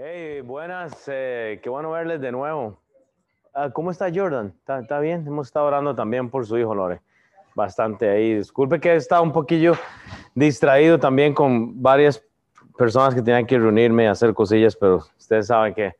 [0.00, 2.78] Hey, buenas, eh, qué bueno verles de nuevo.
[3.52, 4.54] Ah, ¿Cómo está Jordan?
[4.56, 5.26] ¿Está, ¿Está, bien?
[5.26, 7.00] Hemos estado orando también por su hijo, Lore.
[7.56, 8.36] Bastante ahí.
[8.36, 9.72] Disculpe que he estado un poquillo
[10.36, 12.24] distraído también con varias
[12.76, 15.96] personas que tenían que reunirme y hacer cosillas, pero ustedes saben que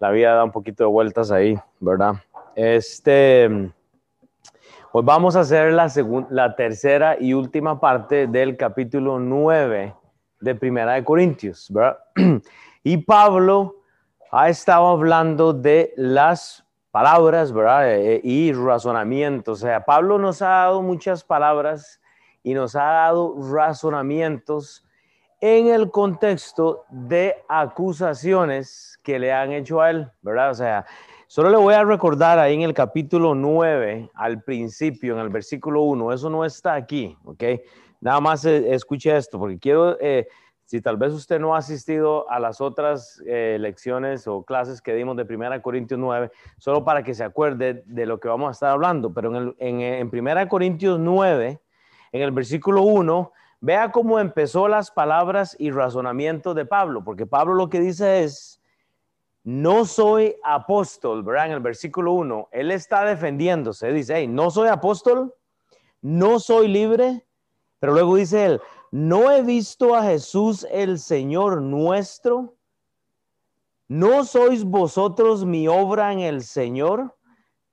[0.00, 2.14] la vida da un poquito de vueltas ahí, ¿verdad?
[2.54, 3.70] Este,
[4.92, 5.92] hoy vamos a hacer la,
[6.30, 9.94] la tercera y última parte del capítulo 9
[10.40, 11.98] de Primera de Corintios, ¿verdad?
[12.82, 13.76] Y Pablo
[14.30, 17.94] ha estado hablando de las palabras, ¿verdad?
[17.94, 19.62] Eh, y razonamientos.
[19.62, 22.00] O sea, Pablo nos ha dado muchas palabras
[22.42, 24.84] y nos ha dado razonamientos
[25.40, 30.50] en el contexto de acusaciones que le han hecho a él, ¿verdad?
[30.50, 30.86] O sea,
[31.26, 35.82] solo le voy a recordar ahí en el capítulo 9, al principio, en el versículo
[35.82, 37.42] 1, eso no está aquí, ¿ok?
[38.00, 40.28] Nada más eh, escuche esto, porque quiero eh,
[40.64, 44.94] si tal vez usted no ha asistido a las otras eh, lecciones o clases que
[44.94, 48.52] dimos de 1 Corintios 9, solo para que se acuerde de lo que vamos a
[48.52, 51.60] estar hablando, pero en, el, en, 1 Corintios 9,
[52.12, 57.54] en el versículo 1, vea cómo empezó las palabras y razonamientos de Pablo, porque Pablo
[57.54, 58.60] lo que dice es,
[59.44, 61.46] no soy apóstol, ¿verdad?
[61.46, 65.34] En el versículo 1, él está defendiéndose, dice, hey, no soy apóstol,
[66.00, 67.26] no soy libre,
[67.78, 68.60] pero luego dice él,
[68.92, 72.54] ¿no he visto a Jesús el Señor nuestro?
[73.88, 77.16] ¿No sois vosotros mi obra en el Señor?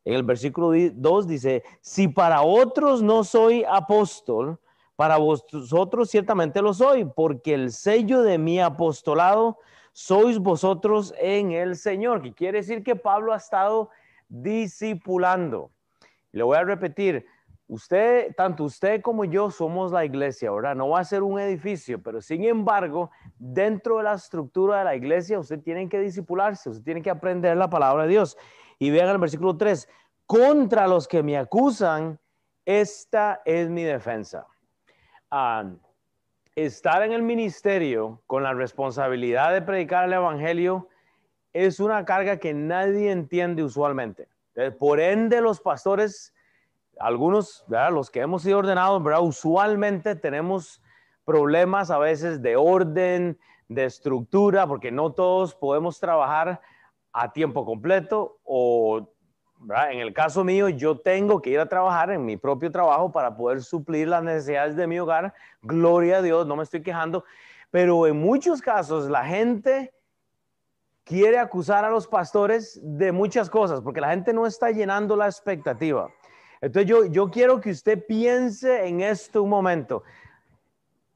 [0.05, 4.59] En el versículo 2 dice, si para otros no soy apóstol,
[4.95, 9.59] para vosotros ciertamente lo soy, porque el sello de mi apostolado
[9.91, 13.89] sois vosotros en el Señor, que quiere decir que Pablo ha estado
[14.29, 15.71] discipulando.
[16.31, 17.25] Le voy a repetir,
[17.69, 20.75] Usted, tanto usted como yo somos la iglesia, ¿verdad?
[20.75, 24.95] No va a ser un edificio, pero sin embargo, dentro de la estructura de la
[24.95, 28.35] iglesia, usted tiene que disipularse, usted tiene que aprender la palabra de Dios.
[28.79, 29.87] Y vean el versículo 3,
[30.25, 32.19] contra los que me acusan,
[32.65, 34.47] esta es mi defensa.
[35.29, 35.69] Ah,
[36.55, 40.87] estar en el ministerio con la responsabilidad de predicar el Evangelio
[41.53, 44.27] es una carga que nadie entiende usualmente.
[44.79, 46.33] Por ende, los pastores
[46.99, 49.21] algunos, los que hemos sido ordenados, ¿verdad?
[49.21, 50.81] usualmente tenemos
[51.25, 53.37] problemas a veces de orden,
[53.67, 56.59] de estructura, porque no todos podemos trabajar
[57.13, 59.09] a tiempo completo o
[59.91, 63.35] en el caso mío yo tengo que ir a trabajar en mi propio trabajo para
[63.35, 65.33] poder suplir las necesidades de mi hogar.
[65.61, 67.25] Gloria a Dios, no me estoy quejando,
[67.69, 69.93] pero en muchos casos la gente
[71.03, 75.25] quiere acusar a los pastores de muchas cosas porque la gente no está llenando la
[75.25, 76.09] expectativa.
[76.61, 80.03] Entonces yo, yo quiero que usted piense en esto un momento.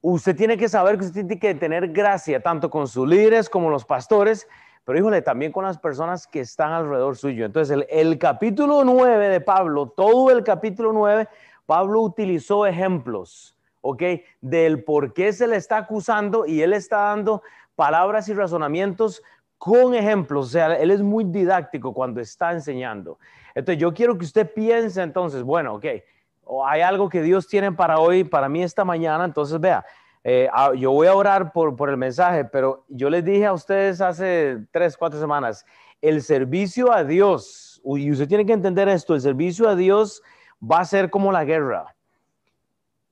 [0.02, 3.70] Usted tiene que saber que usted tiene que tener gracia tanto con sus líderes como
[3.70, 4.48] los pastores,
[4.86, 7.46] pero híjole, también con las personas que están alrededor suyo.
[7.46, 11.28] Entonces el, el capítulo 9 de Pablo, todo el capítulo 9,
[11.66, 14.04] Pablo utilizó ejemplos, ¿ok?
[14.42, 17.42] Del por qué se le está acusando y él está dando
[17.76, 19.24] palabras y razonamientos
[19.58, 20.48] con ejemplos.
[20.48, 23.18] O sea, él es muy didáctico cuando está enseñando.
[23.56, 25.86] Entonces, yo quiero que usted piense entonces, bueno, ok,
[26.66, 29.86] hay algo que Dios tiene para hoy, para mí esta mañana, entonces vea,
[30.24, 33.54] eh, ah, yo voy a orar por, por el mensaje, pero yo les dije a
[33.54, 35.66] ustedes hace tres, cuatro semanas,
[36.02, 40.22] el servicio a Dios, y usted tiene que entender esto, el servicio a Dios
[40.62, 41.96] va a ser como la guerra.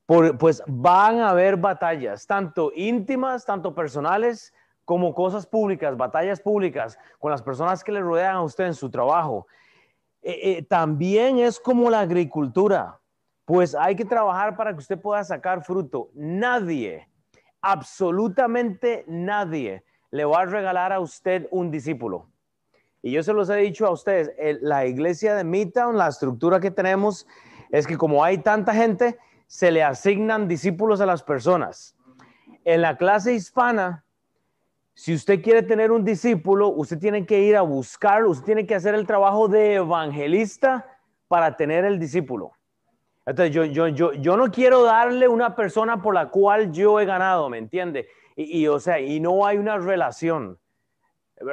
[0.06, 4.54] Por, pues van a haber batallas, tanto íntimas, tanto personales,
[4.84, 8.90] como cosas públicas, batallas públicas con las personas que le rodean a usted en su
[8.90, 9.48] trabajo.
[10.24, 13.00] Eh, eh, también es como la agricultura,
[13.46, 16.10] pues hay que trabajar para que usted pueda sacar fruto.
[16.14, 17.08] Nadie,
[17.62, 22.30] absolutamente nadie, le va a regalar a usted un discípulo.
[23.02, 26.70] Y yo se los he dicho a ustedes, la iglesia de Midtown, la estructura que
[26.70, 27.26] tenemos
[27.72, 29.18] es que como hay tanta gente,
[29.48, 31.96] se le asignan discípulos a las personas.
[32.64, 34.06] En la clase hispana,
[34.94, 38.76] si usted quiere tener un discípulo, usted tiene que ir a buscar, usted tiene que
[38.76, 40.86] hacer el trabajo de evangelista
[41.28, 42.52] para tener el discípulo.
[43.26, 47.06] Entonces, yo, yo, yo, yo no quiero darle una persona por la cual yo he
[47.06, 48.08] ganado, ¿me entiende?
[48.36, 50.60] Y, o sea, y no hay una relación.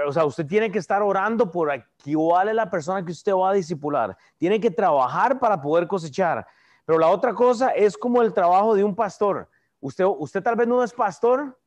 [0.06, 1.70] O sea, usted tiene que estar orando por
[2.04, 4.16] cuál es la persona que usted va a discipular.
[4.36, 6.46] Tiene que trabajar para poder cosechar.
[6.84, 9.48] Pero la otra cosa es como el trabajo de un pastor.
[9.80, 11.58] Usted, usted tal vez no es pastor,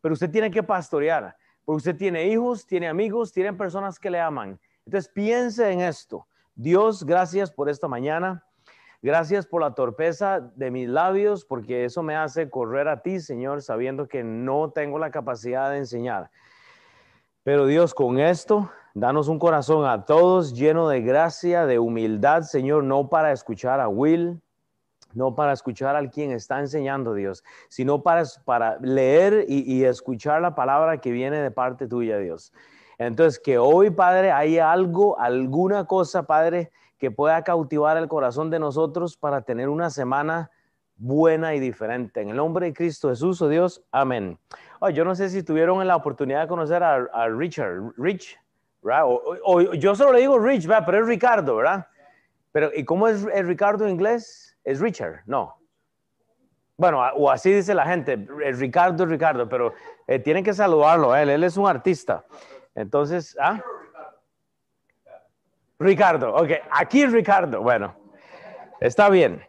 [0.00, 4.20] pero usted tiene que pastorear, porque usted tiene hijos, tiene amigos, tiene personas que le
[4.20, 4.58] aman.
[4.86, 6.26] Entonces piense en esto.
[6.54, 8.44] Dios, gracias por esta mañana.
[9.00, 13.62] Gracias por la torpeza de mis labios, porque eso me hace correr a ti, Señor,
[13.62, 16.30] sabiendo que no tengo la capacidad de enseñar.
[17.44, 22.82] Pero Dios, con esto, danos un corazón a todos lleno de gracia, de humildad, Señor,
[22.82, 24.42] no para escuchar a Will,
[25.14, 30.42] no para escuchar al quien está enseñando Dios, sino para, para leer y, y escuchar
[30.42, 32.52] la palabra que viene de parte tuya, Dios.
[32.98, 38.58] Entonces, que hoy, Padre, hay algo, alguna cosa, Padre, que pueda cautivar el corazón de
[38.58, 40.50] nosotros para tener una semana
[40.96, 42.20] buena y diferente.
[42.20, 44.38] En el nombre de Cristo Jesús, oh Dios, amén.
[44.92, 48.36] yo no sé si tuvieron la oportunidad de conocer a, Richard, Rich,
[48.82, 50.84] O, yo solo le digo Rich, ¿verdad?
[50.84, 51.86] pero es Ricardo, ¿verdad?
[52.50, 54.47] Pero, ¿y cómo es el Ricardo en inglés?
[54.68, 55.22] ¿Es Richard?
[55.24, 55.58] No.
[56.76, 59.72] Bueno, o así dice la gente, Ricardo es Ricardo, pero
[60.06, 62.26] eh, tienen que saludarlo, él, él es un artista.
[62.74, 63.62] Entonces, ¿ah?
[65.78, 67.96] Ricardo, ok, aquí Ricardo, bueno,
[68.78, 69.42] está bien.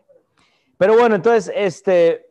[0.77, 2.25] Pero bueno, entonces, este,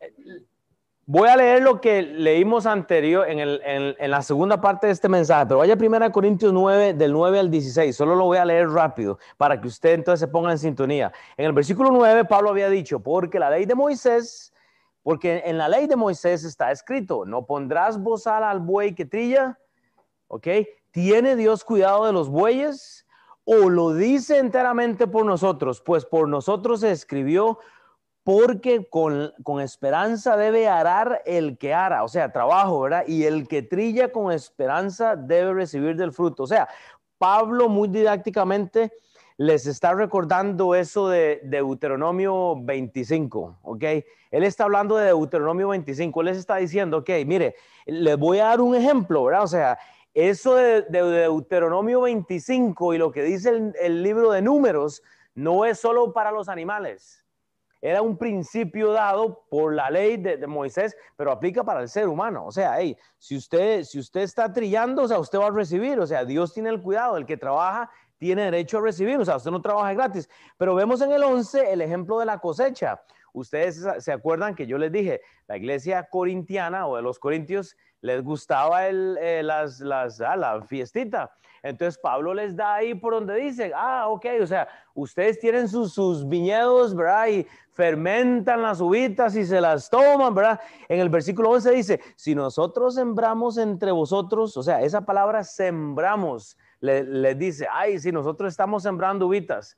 [1.11, 5.09] voy a leer lo que leímos anterior en, el, en, la segunda parte de este
[5.09, 8.45] mensaje, pero vaya primero a Corintios 9, del 9 al 16, solo lo voy a
[8.45, 11.11] leer rápido para que usted entonces se ponga en sintonía.
[11.35, 14.53] En el versículo 9, Pablo había dicho, porque la ley de Moisés,
[15.01, 19.57] porque en la ley de Moisés está escrito, no pondrás bozal al buey que trilla,
[20.27, 20.47] ¿ok?
[20.91, 23.07] ¿Tiene Dios cuidado de los bueyes?
[23.45, 25.81] ¿O lo dice enteramente por nosotros?
[25.81, 27.57] Pues por nosotros se escribió,
[28.29, 33.03] porque con, esperanza debe arar el que ara, o sea, trabajo, ¿verdad?
[33.07, 36.43] Y el que trilla con esperanza debe recibir del fruto.
[36.43, 36.69] O sea,
[37.17, 38.93] Pablo muy didácticamente
[39.37, 43.83] les está recordando eso de Deuteronomio 25, ¿ok?
[44.29, 47.55] Él está hablando de Deuteronomio 25, él les está diciendo, ok, mire,
[47.87, 49.43] les voy a dar un ejemplo, ¿verdad?
[49.43, 49.79] O sea,
[50.13, 55.01] eso de, Deuteronomio 25 y lo que dice el, libro de números
[55.33, 57.18] no es solo para los animales.
[57.81, 62.45] Era un principio dado por la ley de, Moisés, pero aplica para el ser humano.
[62.45, 65.99] O sea, hey, si usted, si usted está trillando, o sea, usted va a recibir.
[65.99, 67.15] O sea, Dios tiene el cuidado.
[67.15, 69.17] El que trabaja tiene derecho a recibir.
[69.17, 70.29] O sea, usted no trabaja gratis.
[70.57, 73.01] Pero vemos en el 11 el ejemplo de la cosecha.
[73.31, 78.23] Ustedes se acuerdan que yo les dije, la iglesia corintiana o de los corintios les
[78.23, 81.31] gustaba el, eh, las, las, ah, la fiestita.
[81.61, 85.93] Entonces Pablo les da ahí por donde dice, ah, ok, o sea, ustedes tienen sus,
[85.93, 87.27] sus viñedos, ¿verdad?
[87.27, 90.59] Y fermentan las uvitas y se las toman, ¿verdad?
[90.87, 96.57] En el versículo 11 dice, si nosotros sembramos entre vosotros, o sea, esa palabra sembramos,
[96.79, 99.77] les le dice, ay, si nosotros estamos sembrando uvitas.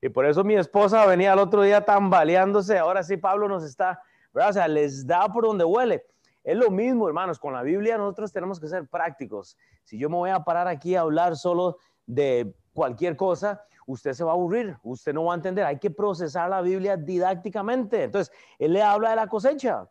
[0.00, 4.00] Y por eso mi esposa venía el otro día tambaleándose, ahora sí Pablo nos está,
[4.32, 4.50] ¿verdad?
[4.50, 6.06] O sea, les da por donde huele.
[6.48, 9.58] Es lo mismo, hermanos, con la Biblia nosotros tenemos que ser prácticos.
[9.84, 14.24] Si yo me voy a parar aquí a hablar solo de cualquier cosa, usted se
[14.24, 15.66] va a aburrir, usted no va a entender.
[15.66, 18.04] Hay que procesar la Biblia didácticamente.
[18.04, 19.90] Entonces, él le habla de la cosecha.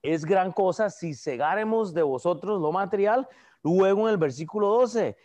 [0.00, 3.28] Es gran cosa si cegaremos de vosotros lo material.
[3.62, 5.16] Luego en el versículo 12, eh,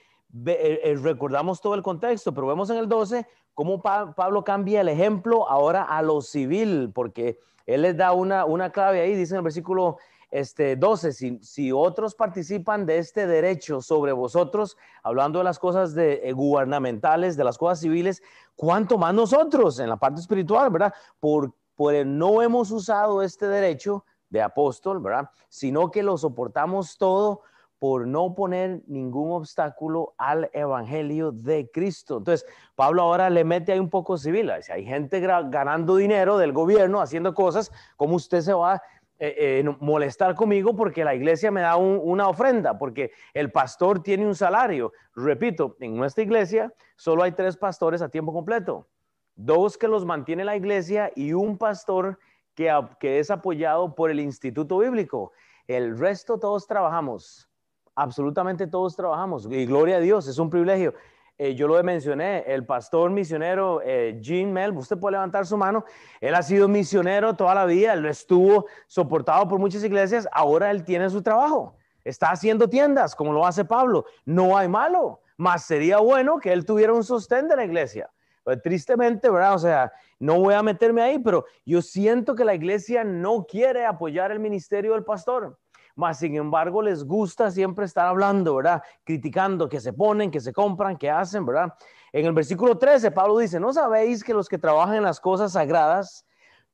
[0.45, 5.49] eh, recordamos todo el contexto, pero vemos en el 12 cómo Pablo cambia el ejemplo
[5.49, 9.43] ahora a lo civil, porque él les da una, una clave ahí, dice en el
[9.43, 9.99] versículo
[10.31, 16.21] este, 12, si, otros participan de este derecho sobre vosotros, hablando de las cosas de,
[16.23, 18.21] eh, gubernamentales, de las cosas civiles,
[18.55, 20.93] ¿cuánto más nosotros en la parte espiritual, verdad?
[21.19, 25.29] Por, por no hemos usado este derecho de apóstol, ¿verdad?
[25.49, 27.41] Sino que lo soportamos todo
[27.79, 32.17] por no poner ningún obstáculo al evangelio de Cristo.
[32.17, 32.45] Entonces,
[32.75, 34.51] Pablo ahora le mete ahí un poco civil.
[34.61, 38.81] Si hay gente ganando dinero del gobierno, haciendo cosas, ¿cómo usted se va
[39.21, 44.25] eh, eh, molestar conmigo porque la iglesia me da una ofrenda, porque el pastor tiene
[44.25, 44.93] un salario.
[45.13, 48.87] Repito, en nuestra iglesia solo hay tres pastores a tiempo completo,
[49.35, 52.17] dos que los mantiene la iglesia y un pastor
[52.55, 55.33] que, que es apoyado por el Instituto Bíblico.
[55.67, 57.49] El resto todos trabajamos,
[57.95, 60.93] absolutamente todos trabajamos y gloria a Dios, es un privilegio.
[61.41, 65.85] Eh, yo lo mencioné, el pastor misionero eh, Gene Mel, usted puede levantar su mano,
[66.19, 70.83] él ha sido misionero toda la vida, él estuvo soportado por muchas iglesias, ahora él
[70.83, 75.99] tiene su trabajo, está haciendo tiendas como lo hace Pablo, no hay malo, más sería
[75.99, 78.11] bueno que él tuviera un sostén de la iglesia.
[78.43, 79.53] Pero tristemente, ¿verdad?
[79.53, 83.85] O sea, no voy a meterme ahí, pero yo siento que la iglesia no quiere
[83.85, 85.57] apoyar el ministerio del pastor
[85.99, 88.81] mas sin embargo les gusta siempre estar hablando, ¿verdad?
[89.03, 91.73] Criticando que se ponen, que se compran, que hacen, ¿verdad?
[92.13, 95.51] En el versículo 13, Pablo dice, ¿no sabéis que los que trabajan en las cosas
[95.51, 96.25] sagradas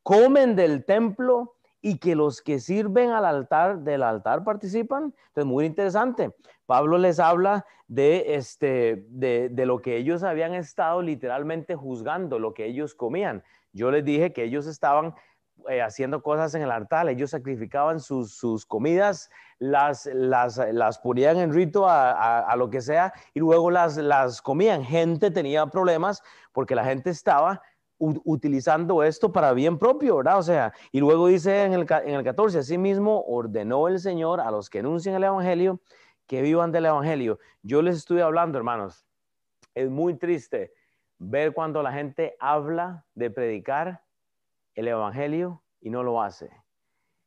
[0.03, 5.15] comen del templo y que los que sirven al altar del altar participan?
[5.29, 6.35] Entonces, muy interesante.
[6.67, 12.53] Pablo les habla de, este, de, de lo que ellos habían estado literalmente juzgando, lo
[12.53, 13.43] que ellos comían.
[13.73, 15.15] Yo les dije que ellos estaban
[15.69, 17.09] eh, haciendo cosas en el altar.
[17.09, 19.29] Ellos sacrificaban sus, comidas,
[19.59, 24.83] las, las, las, ponían en rito a, lo que sea y luego las, las comían.
[24.83, 27.61] Gente tenía problemas porque la gente estaba
[27.97, 30.39] utilizando esto para bien propio, ¿verdad?
[30.39, 34.41] O sea, y luego dice en el, en el 14, así mismo ordenó el Señor
[34.41, 35.79] a los que anuncian el Evangelio
[36.27, 37.39] que vivan del Evangelio.
[37.61, 39.05] Yo les estoy hablando, hermanos,
[39.73, 40.73] es muy triste
[41.17, 44.04] ver cuando la gente habla de predicar
[44.75, 46.49] el Evangelio y no lo hace.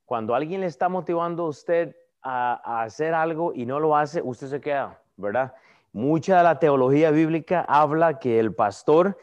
[0.04, 4.46] Cuando alguien le está motivando a usted a, hacer algo y no lo hace, usted
[4.46, 5.54] se queda, ¿verdad?
[5.92, 9.18] Mucha de la teología bíblica habla que el pastor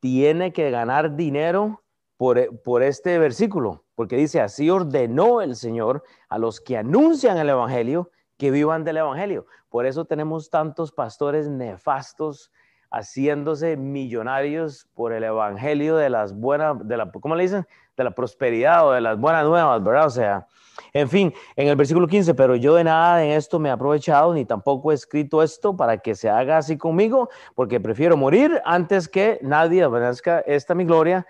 [0.00, 1.82] tiene que ganar dinero
[2.16, 7.48] por, por, este versículo, porque dice, así ordenó el Señor a los que anuncian el
[7.48, 9.46] Evangelio que vivan del Evangelio.
[9.68, 12.50] Por eso tenemos tantos pastores nefastos
[12.90, 17.66] haciéndose millonarios por el Evangelio de las buenas, de la, ¿cómo le dicen?
[17.96, 20.06] De la prosperidad o de las buenas nuevas, ¿verdad?
[20.06, 20.46] O sea,
[20.92, 24.32] en fin, en el versículo 15, pero yo de nada en esto me he aprovechado,
[24.32, 29.08] ni tampoco he escrito esto para que se haga así conmigo, porque prefiero morir antes
[29.08, 31.26] que nadie obedezca esta mi gloria.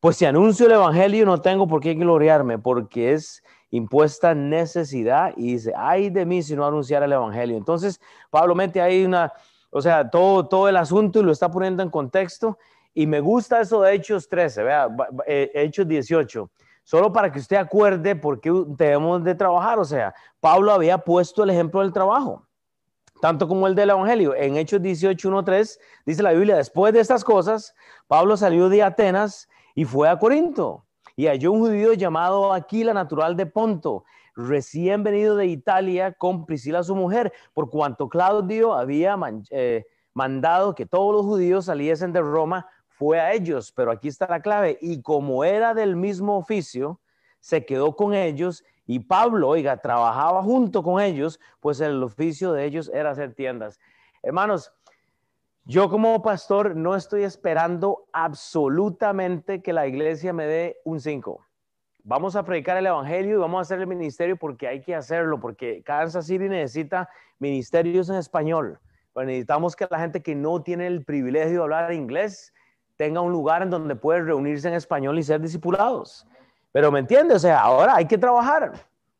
[0.00, 5.52] Pues si anuncio el Evangelio no tengo por qué gloriarme, porque es impuesta necesidad y
[5.54, 7.56] dice, ay de mí si no anunciar el Evangelio.
[7.56, 8.00] Entonces,
[8.30, 9.32] Pablo mete ahí una,
[9.72, 12.58] o sea, todo, todo el asunto y lo está poniendo en contexto.
[12.94, 14.88] Y me gusta eso de Hechos 13, vea,
[15.26, 16.50] eh, Hechos 18
[16.84, 19.78] solo para que usted acuerde por qué debemos de trabajar.
[19.78, 22.46] O sea, Pablo había puesto el ejemplo del trabajo,
[23.20, 24.34] tanto como el del Evangelio.
[24.34, 27.74] En Hechos 18, 3 dice la Biblia, después de estas cosas,
[28.06, 30.84] Pablo salió de Atenas y fue a Corinto
[31.16, 36.82] y halló un judío llamado Aquila, natural de Ponto, recién venido de Italia con Priscila
[36.82, 39.16] su mujer, por cuanto Claudio había
[39.50, 44.26] eh, mandado que todos los judíos saliesen de Roma, fue a ellos, pero aquí está
[44.28, 47.00] la clave, y como era del mismo oficio,
[47.40, 52.64] se quedó con ellos y Pablo, oiga, trabajaba junto con ellos, pues el oficio de
[52.64, 53.80] ellos era hacer tiendas.
[54.22, 54.72] Hermanos,
[55.64, 61.46] yo como pastor no estoy esperando absolutamente que la iglesia me dé un 5.
[62.04, 65.38] Vamos a predicar el evangelio y vamos a hacer el ministerio porque hay que hacerlo,
[65.38, 68.80] porque Kansas City necesita ministerios en español.
[69.14, 72.52] necesitamos que la gente que no tiene el privilegio de hablar inglés
[72.96, 76.26] tenga un lugar en donde puede reunirse en español y ser discipulados.
[76.72, 78.72] Pero me entiende, o sea, ahora hay que trabajar.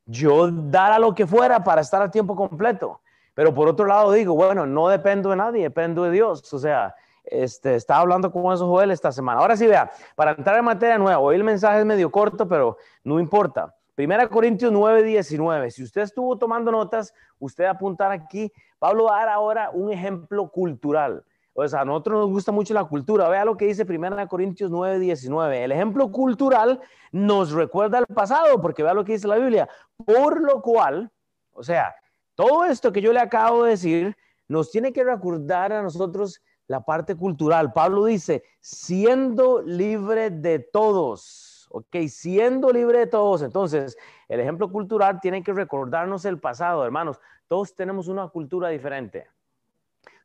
[0.07, 3.01] Yo dar a lo que fuera para estar a tiempo completo.
[3.35, 6.53] Pero por otro lado digo, bueno, no dependo de nadie, dependo de Dios.
[6.53, 6.95] O sea,
[7.25, 9.41] este, estaba hablando con esos Joel esta semana.
[9.41, 12.77] Ahora sí, vea, para entrar en materia nueva, hoy el mensaje es medio corto, pero
[13.05, 13.75] no importa.
[13.95, 15.71] Primera Corintios 9, 19.
[15.71, 18.51] Si usted estuvo tomando notas, usted apuntar aquí.
[18.79, 21.25] Pablo va a dar ahora un ejemplo cultural.
[21.55, 23.29] O sea, a nosotros nos gusta mucho la cultura.
[23.29, 25.65] Vea lo que dice Primera Corintios 9, 19.
[25.65, 26.81] El ejemplo cultural
[27.13, 29.69] nos recuerda al pasado, porque vea lo que dice la Biblia.
[30.07, 31.11] Por lo cual,
[31.53, 31.95] o sea,
[32.35, 34.17] todo esto que yo le acabo de decir
[34.49, 37.71] nos tiene que recordar a nosotros la parte cultural.
[37.75, 43.43] Pablo dice, siendo libre de todos, ok, siendo libre de todos.
[43.43, 47.21] Entonces, el ejemplo cultural tiene que recordarnos el pasado, hermanos.
[47.47, 49.27] Todos tenemos una cultura diferente.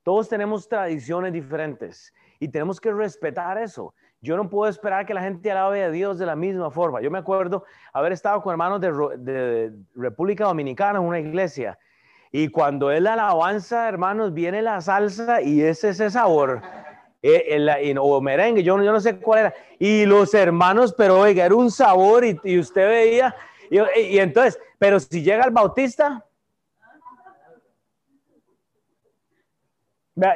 [0.04, 3.94] Todos tenemos tradiciones diferentes y tenemos que respetar eso.
[4.22, 7.02] Yo no puedo esperar que la gente alabe a Dios de la misma forma.
[7.02, 11.78] Yo me acuerdo haber estado con hermanos de, de República Dominicana en una iglesia
[12.32, 16.62] y cuando es la alabanza, hermanos, viene la salsa y es ese sabor.
[17.22, 19.54] Eh, o merengue, yo, yo no sé cuál era.
[19.80, 23.36] Y los hermanos, pero oiga, era un sabor y, usted veía.
[23.70, 26.24] Y, entonces, pero si llega el bautista.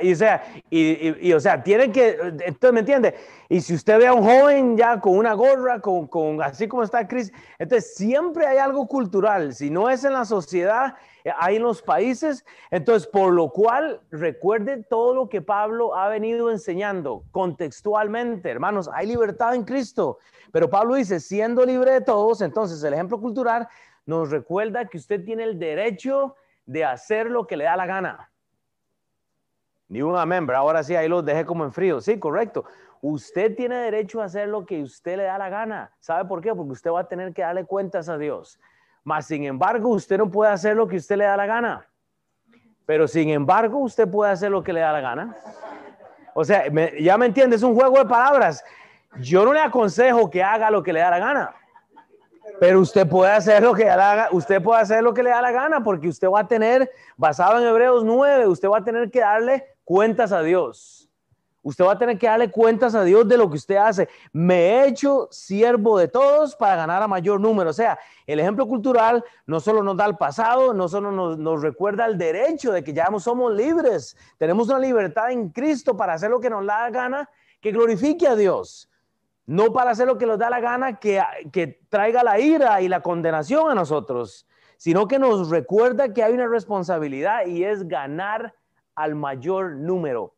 [0.03, 2.11] Y o sea, y, o sea, tienen que,
[2.45, 3.15] entonces, ¿me entiende?
[3.49, 6.83] Y si usted ve a un joven ya con una gorra, con, con así como
[6.83, 9.55] está Chris, entonces siempre hay algo cultural.
[9.55, 10.93] Si no es en la sociedad,
[11.37, 12.45] hay en los países.
[12.69, 19.07] Entonces, por lo cual, recuerden todo lo que Pablo ha venido enseñando contextualmente, hermanos, hay
[19.07, 20.19] libertad en Cristo.
[20.51, 23.67] Pero Pablo dice, siendo libre de todos, entonces el ejemplo cultural
[24.05, 26.35] nos recuerda que usted tiene el derecho
[26.65, 28.31] de hacer lo que le da la gana.
[29.87, 31.99] Ni un amén, ahora sí, ahí los dejé como en frío.
[31.99, 32.65] Sí, correcto.
[33.01, 35.93] Usted tiene derecho a hacer lo que usted le da la gana.
[35.99, 36.53] ¿Sabe por qué?
[36.53, 38.59] Porque usted va a tener que darle cuentas a Dios.
[39.03, 41.87] Mas, sin embargo, usted no puede hacer lo que usted le da la gana.
[42.85, 45.37] Pero, sin embargo, usted puede hacer lo que le da la gana.
[46.33, 46.63] O sea,
[46.99, 48.63] ya me entiende, es un juego de palabras.
[49.19, 51.55] Yo no le aconsejo que haga lo que le da la gana.
[52.59, 53.89] Pero usted puede hacer lo que
[54.31, 57.59] usted puede hacer lo que le da la gana, porque usted va a tener, basado
[57.59, 61.00] en Hebreos 9, usted va a tener que darle cuentas a Dios.
[61.63, 64.09] Usted va a tener que darle cuentas a Dios de lo que usted hace.
[64.33, 67.69] Me he hecho siervo de todos para ganar a mayor número.
[67.69, 72.07] O sea, el ejemplo cultural no solo nos da el pasado, no solo nos, recuerda
[72.07, 74.17] el derecho de que ya somos libres.
[74.39, 78.27] Tenemos una libertad en Cristo para hacer lo que nos da la gana, que glorifique
[78.27, 78.89] a Dios.
[79.45, 82.87] No para hacer lo que nos da la gana, que, que traiga la ira y
[82.87, 88.55] la condenación a nosotros, sino que nos recuerda que hay una responsabilidad y es ganar
[88.95, 90.33] al mayor número.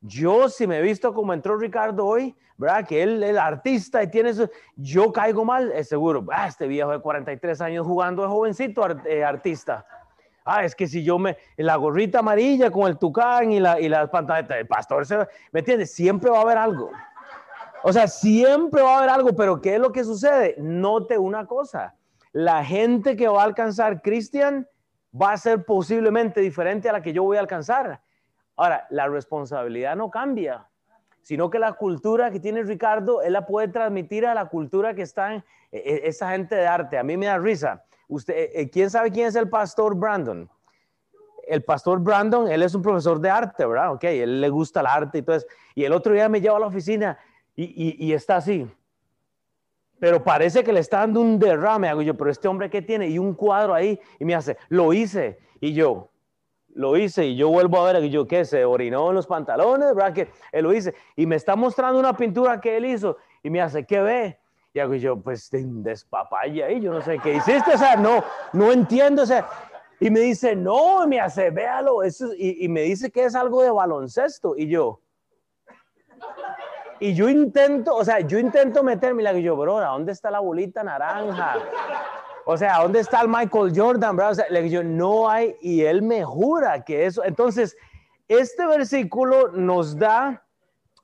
[0.00, 2.86] Yo, si me he visto como entró Ricardo hoy, ¿verdad?
[2.86, 6.24] Que él es artista y tiene eso, yo caigo mal, es seguro.
[6.30, 9.84] Ah, este viejo de 43 años jugando de jovencito eh, artista.
[10.44, 13.88] Ah, es que si yo me, la gorrita amarilla con el tucán y, la, y
[13.88, 15.18] las pantaletas, el pastor, se,
[15.50, 15.92] ¿me entiendes?
[15.92, 16.90] Siempre va a haber algo.
[17.82, 20.54] O sea, siempre va a haber algo, pero ¿qué es lo que sucede?
[20.58, 21.94] Note una cosa,
[22.32, 24.68] la gente que va a alcanzar Cristian
[25.20, 28.00] va a ser posiblemente diferente a la que yo voy a alcanzar.
[28.56, 30.66] Ahora, la responsabilidad no cambia,
[31.22, 35.02] sino que la cultura que tiene Ricardo, él la puede transmitir a la cultura que
[35.02, 36.96] está en e, e, esa gente de arte.
[36.98, 37.84] A mí me da risa.
[38.08, 40.48] Usted, e, ¿Quién sabe quién es el pastor Brandon?
[41.46, 43.92] El pastor Brandon, él es un profesor de arte, ¿verdad?
[43.92, 45.46] Ok, él le gusta el arte y todo eso.
[45.74, 47.18] Y el otro día me lleva a la oficina
[47.54, 48.66] y, y está así.
[49.98, 53.08] Pero parece que le está dando un derrame, hago yo, pero este hombre que tiene
[53.08, 55.38] y un cuadro ahí y me hace, lo hice.
[55.60, 56.10] Y yo,
[56.76, 59.94] lo hice y yo vuelvo a ver que yo qué se orinó en los pantalones,
[59.94, 60.12] ¿verdad?
[60.12, 63.60] Que él lo hice y me está mostrando una pintura que él hizo y me
[63.60, 64.38] hace, ¿qué ve?
[64.74, 68.70] Y hago yo, pues despapaya ahí, yo no sé qué hiciste, o sea, no, no
[68.70, 69.48] entiendo, o sea,
[69.98, 73.62] y me dice, no, me hace, véalo, eso, y, y me dice que es algo
[73.62, 75.00] de baloncesto y yo,
[77.00, 80.40] y yo intento, o sea, yo intento meterme y le digo bro, ¿dónde está la
[80.40, 81.56] bolita naranja?
[82.48, 84.16] O sea, ¿dónde está el Michael Jordan?
[84.20, 87.24] O sea, le digo, no hay, y él me jura que eso.
[87.24, 87.76] Entonces,
[88.28, 90.44] este versículo nos da,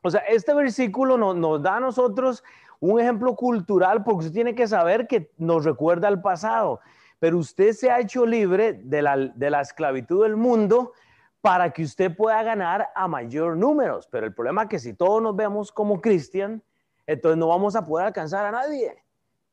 [0.03, 2.45] o sea, este versículo nos da a nosotros
[2.79, 6.79] un ejemplo cultural porque usted tiene que saber que nos recuerda al pasado.
[7.19, 10.93] Pero usted se ha hecho libre de la, de la esclavitud del mundo
[11.41, 14.07] para que usted pueda ganar a mayor números.
[14.13, 16.63] Pero el problema es que si todos nos vemos como cristian,
[17.05, 19.02] entonces no vamos a poder alcanzar a nadie.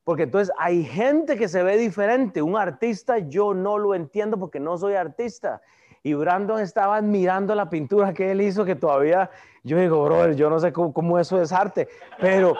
[0.10, 2.42] Porque entonces hay gente que se ve diferente.
[2.42, 5.62] Un artista yo no lo entiendo porque no soy artista.
[6.02, 9.30] Y Brandon estaba admirando la pintura que él hizo, que todavía
[9.62, 11.90] yo digo, brother, yo no sé cómo, eso es arte.
[12.20, 12.56] Pero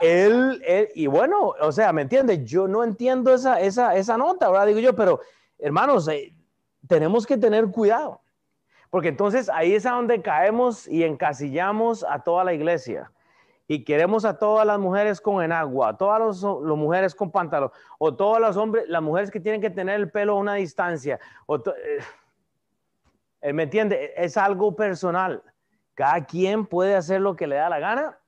[0.00, 0.62] él,
[0.94, 2.42] y bueno, o sea, ¿me entiendes?
[2.46, 4.68] Yo no entiendo esa, esa, esa nota, ¿verdad?
[4.68, 5.20] Digo yo, pero
[5.58, 6.34] hermanos, eh,
[6.88, 8.22] tenemos que tener cuidado.
[8.88, 13.10] Porque entonces ahí es a donde caemos y encasillamos a toda la iglesia
[13.66, 18.14] y queremos a todas las mujeres con enagua, a todas las, mujeres con pantalón, o
[18.14, 21.18] todas las hombres, las mujeres que tienen que tener el pelo a una distancia.
[21.46, 21.56] O
[23.40, 24.12] eh, ¿Me entiende?
[24.16, 25.42] Es algo personal.
[25.94, 28.18] Cada quien puede hacer lo que le da la gana.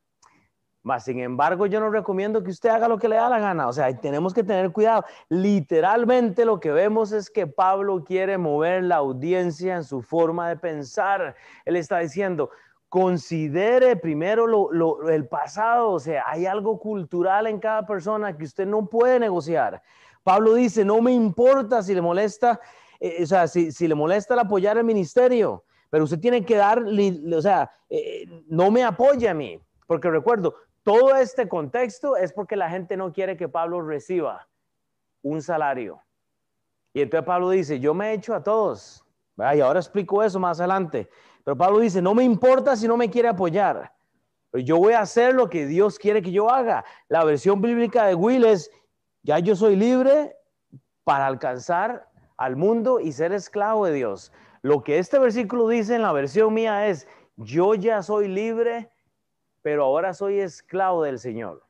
[0.82, 3.66] Mas, sin embargo, yo no recomiendo que usted haga lo que le da la gana.
[3.66, 5.04] O sea, tenemos que tener cuidado.
[5.28, 10.56] Literalmente lo que vemos es que Pablo quiere mover la audiencia en su forma de
[10.56, 11.34] pensar.
[11.64, 12.50] Él está diciendo,
[12.88, 18.66] considere primero lo, el pasado, o sea, hay algo cultural en cada persona que usted
[18.66, 19.82] no puede negociar.
[20.22, 22.60] Pablo dice, no me importa si le molesta,
[23.00, 26.82] eh, o sea, si, le molesta el apoyar el ministerio, pero usted tiene que dar,
[26.82, 32.56] o sea, eh, no me apoya a mí, porque recuerdo, todo este contexto es porque
[32.56, 34.48] la gente no quiere que Pablo reciba
[35.22, 36.00] un salario.
[36.92, 39.04] Y entonces Pablo dice, yo me he hecho a todos,
[39.36, 41.08] y ahora explico eso más adelante.
[41.46, 43.92] Pero Pablo dice, no me importa si no me quiere apoyar.
[44.50, 46.84] Pero yo voy a hacer lo que Dios quiere que yo haga.
[47.06, 48.68] La versión bíblica de Will es,
[49.22, 50.36] ya yo soy libre
[51.04, 54.32] para alcanzar al mundo y ser esclavo de Dios.
[54.62, 57.06] Lo que este versículo dice en la versión mía es,
[57.36, 58.90] yo ya soy libre,
[59.62, 61.62] pero ahora soy esclavo del Señor.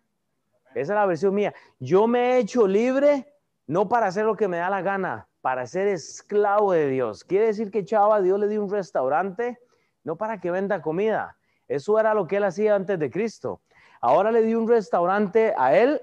[0.71, 1.53] Esa es la versión mía.
[1.81, 3.31] Yo me he hecho libre
[3.67, 7.25] no para hacer lo que me da la gana, para ser esclavo de Dios.
[7.25, 9.59] Quiere decir que Chava, Dios le dio un restaurante
[10.07, 11.37] no para que venda comida.
[11.67, 13.61] Eso era lo que él hacía antes de Cristo.
[14.01, 16.01] Ahora le dio un restaurante a él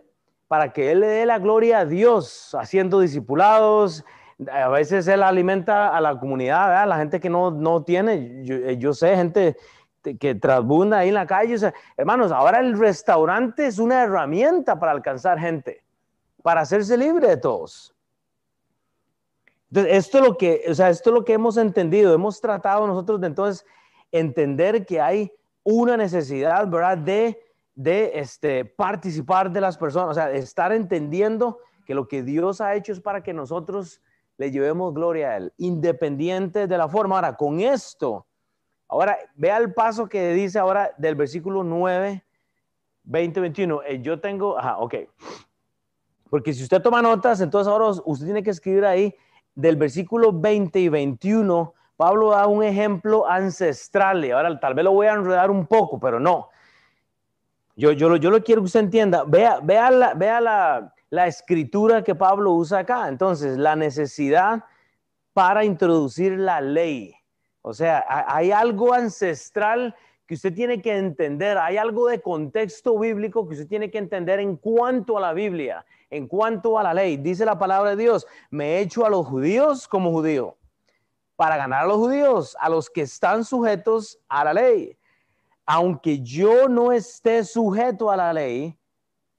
[0.49, 4.03] para que él le dé la gloria a Dios, haciendo discipulados.
[4.51, 8.43] A veces él alimenta a la comunidad, a la gente que no, no tiene.
[8.45, 9.55] Eh, yo, sé, gente
[10.19, 11.55] que trasbunda ahí en la calle.
[11.95, 15.81] hermanos, ahora el restaurante es una herramienta para alcanzar gente,
[16.41, 17.95] para hacerse libre de todos.
[19.69, 22.13] Entonces, esto es lo que, o sea, esto es lo que hemos entendido.
[22.13, 23.65] Hemos tratado nosotros de entonces
[24.13, 26.97] entender que hay una necesidad, ¿verdad?
[26.97, 27.41] De,
[27.75, 32.75] de este, participar de las personas, o sea, estar entendiendo que lo que Dios ha
[32.75, 34.01] hecho es para que nosotros
[34.37, 37.15] le llevemos gloria a Él, independiente de la forma.
[37.15, 38.25] Ahora, con esto,
[38.93, 42.23] Ahora, vea el paso que dice ahora del versículo 9,
[43.05, 43.81] 20, 21.
[44.03, 44.95] yo tengo, ajá, ok.
[46.29, 49.15] Porque si usted toma notas, entonces ahora usted tiene que escribir ahí
[49.55, 51.73] del versículo 20 y 21.
[51.95, 55.99] Pablo da un ejemplo ancestral y ahora tal vez lo voy a enredar un poco,
[55.99, 56.49] pero no.
[57.75, 59.23] Yo, yo, yo lo quiero que usted entienda.
[59.25, 63.07] Vea, vea, la, vea la, la escritura que Pablo usa acá.
[63.07, 64.63] Entonces, la necesidad
[65.33, 67.15] para introducir la ley.
[67.61, 73.47] O sea, hay algo ancestral que usted tiene que entender, hay algo de contexto bíblico
[73.47, 77.17] que usted tiene que entender en cuanto a la Biblia, en cuanto a la ley.
[77.17, 80.55] Dice la palabra de Dios, me he hecho a los judíos como judío,
[81.35, 84.97] para ganar a los judíos, a los que están sujetos a la ley.
[85.65, 88.77] Aunque yo no esté sujeto a la ley,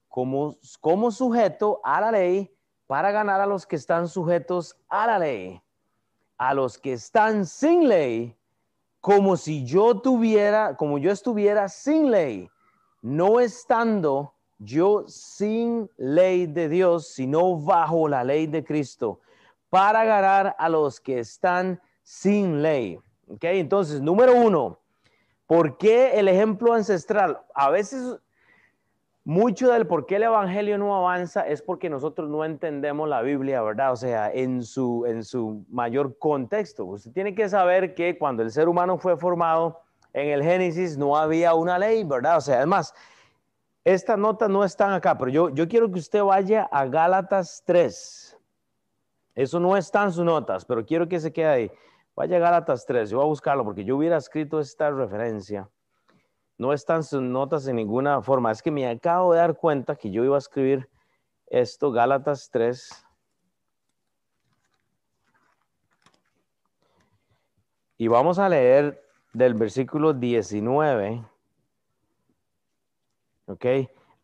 [0.08, 2.50] como, como sujeto a la ley,
[2.86, 5.62] para ganar a los que están sujetos a la ley.
[6.36, 8.36] A los que están sin ley
[9.04, 12.48] como si yo tuviera, como yo estuviera sin ley,
[13.02, 19.20] no estando yo sin ley de Dios, sino bajo la ley de Cristo,
[19.74, 22.96] para ganar a los que están sin ley.
[23.26, 23.42] ¿Ok?
[23.42, 24.78] Entonces, número uno,
[25.48, 27.40] ¿por qué el ejemplo ancestral?
[27.56, 28.20] A veces
[29.24, 33.62] mucho del por qué el Evangelio no avanza es porque nosotros no entendemos la Biblia,
[33.62, 33.90] ¿verdad?
[33.90, 36.84] O sea, en su, en su mayor contexto.
[36.84, 39.80] Usted tiene que saber que cuando el ser humano fue formado
[40.12, 42.36] en el Génesis no había una ley, ¿verdad?
[42.36, 42.94] O sea, además,
[43.82, 48.33] estas notas no están acá, pero yo, yo quiero que usted vaya a Gálatas 3.
[49.34, 51.70] Eso no está en sus notas, pero quiero que se quede ahí.
[52.14, 55.68] Vaya a Gálatas 3, yo voy a buscarlo porque yo hubiera escrito esta referencia
[56.58, 58.50] no están sus notas en ninguna forma.
[58.50, 60.88] Es que me acabo de dar cuenta que yo iba a escribir
[61.46, 63.04] esto, Gálatas 3.
[67.98, 71.24] Y vamos a leer del versículo 19,
[73.46, 73.66] ¿ok?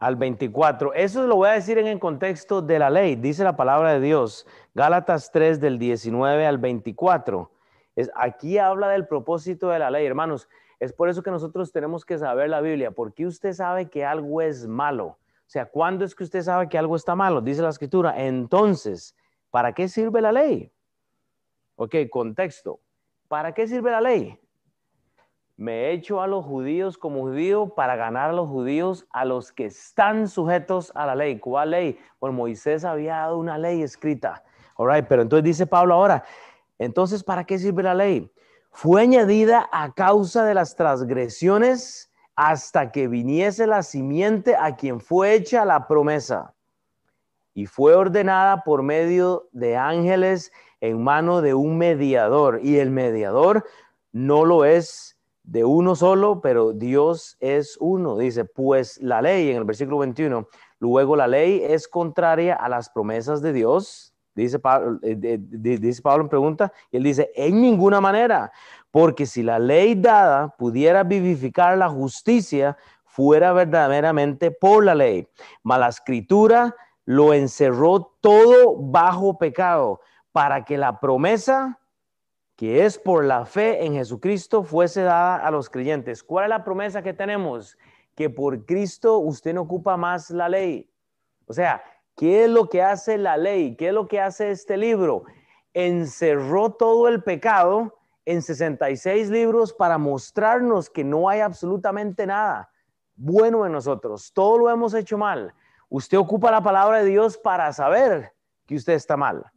[0.00, 0.94] Al 24.
[0.94, 3.16] Eso lo voy a decir en el contexto de la ley.
[3.16, 7.50] Dice la palabra de Dios, Gálatas 3 del 19 al 24.
[7.96, 10.48] Es, aquí habla del propósito de la ley, hermanos.
[10.78, 14.40] Es por eso que nosotros tenemos que saber la Biblia, porque usted sabe que algo
[14.40, 15.06] es malo.
[15.06, 17.42] O sea, ¿cuándo es que usted sabe que algo está malo?
[17.42, 18.14] Dice la escritura.
[18.24, 19.14] Entonces,
[19.50, 20.72] ¿para qué sirve la ley?
[21.76, 22.80] Ok, contexto.
[23.28, 24.40] ¿Para qué sirve la ley?
[25.60, 29.52] Me he hecho a los judíos como judío para ganar a los judíos, a los
[29.52, 31.38] que están sujetos a la ley.
[31.38, 31.98] ¿Cuál ley?
[32.18, 34.42] Pues Moisés había dado una ley escrita.
[34.76, 36.24] All right, pero entonces dice Pablo ahora,
[36.78, 38.32] entonces, ¿para qué sirve la ley?
[38.70, 45.34] fue añadida a causa de las transgresiones hasta que viniese la simiente a quien fue
[45.34, 46.54] hecha la promesa.
[47.52, 52.60] Y fue ordenada por medio de ángeles en mano de un mediador.
[52.62, 53.66] Y el mediador
[54.12, 58.16] no lo es de uno solo, pero Dios es uno.
[58.16, 60.48] Dice, pues la ley en el versículo 21,
[60.78, 66.24] luego la ley es contraria a las promesas de Dios Dice Pablo, eh, dice Pablo
[66.24, 68.52] en pregunta, y él dice, en ninguna manera,
[68.90, 75.28] porque si la ley dada pudiera vivificar la justicia, fuera verdaderamente por la ley.
[75.64, 80.00] Mas la escritura lo encerró todo bajo pecado,
[80.32, 81.79] para que la promesa
[82.60, 86.22] que es por la fe en Jesucristo fuese dada a los creyentes.
[86.22, 87.78] ¿Cuál es la promesa que tenemos?
[88.14, 90.86] Que por Cristo usted no ocupa más la ley.
[91.46, 91.82] O sea,
[92.20, 93.76] ¿Qué es lo que hace la ley?
[93.76, 95.24] ¿Qué es lo que hace este libro?
[95.72, 97.96] Encerró todo el pecado
[98.26, 102.70] en 66 libros para mostrarnos que no hay absolutamente nada
[103.16, 104.32] bueno en nosotros.
[104.34, 105.54] Todo lo hemos hecho mal.
[105.88, 108.34] Usted ocupa la palabra de Dios para saber
[108.66, 109.50] que usted está mal.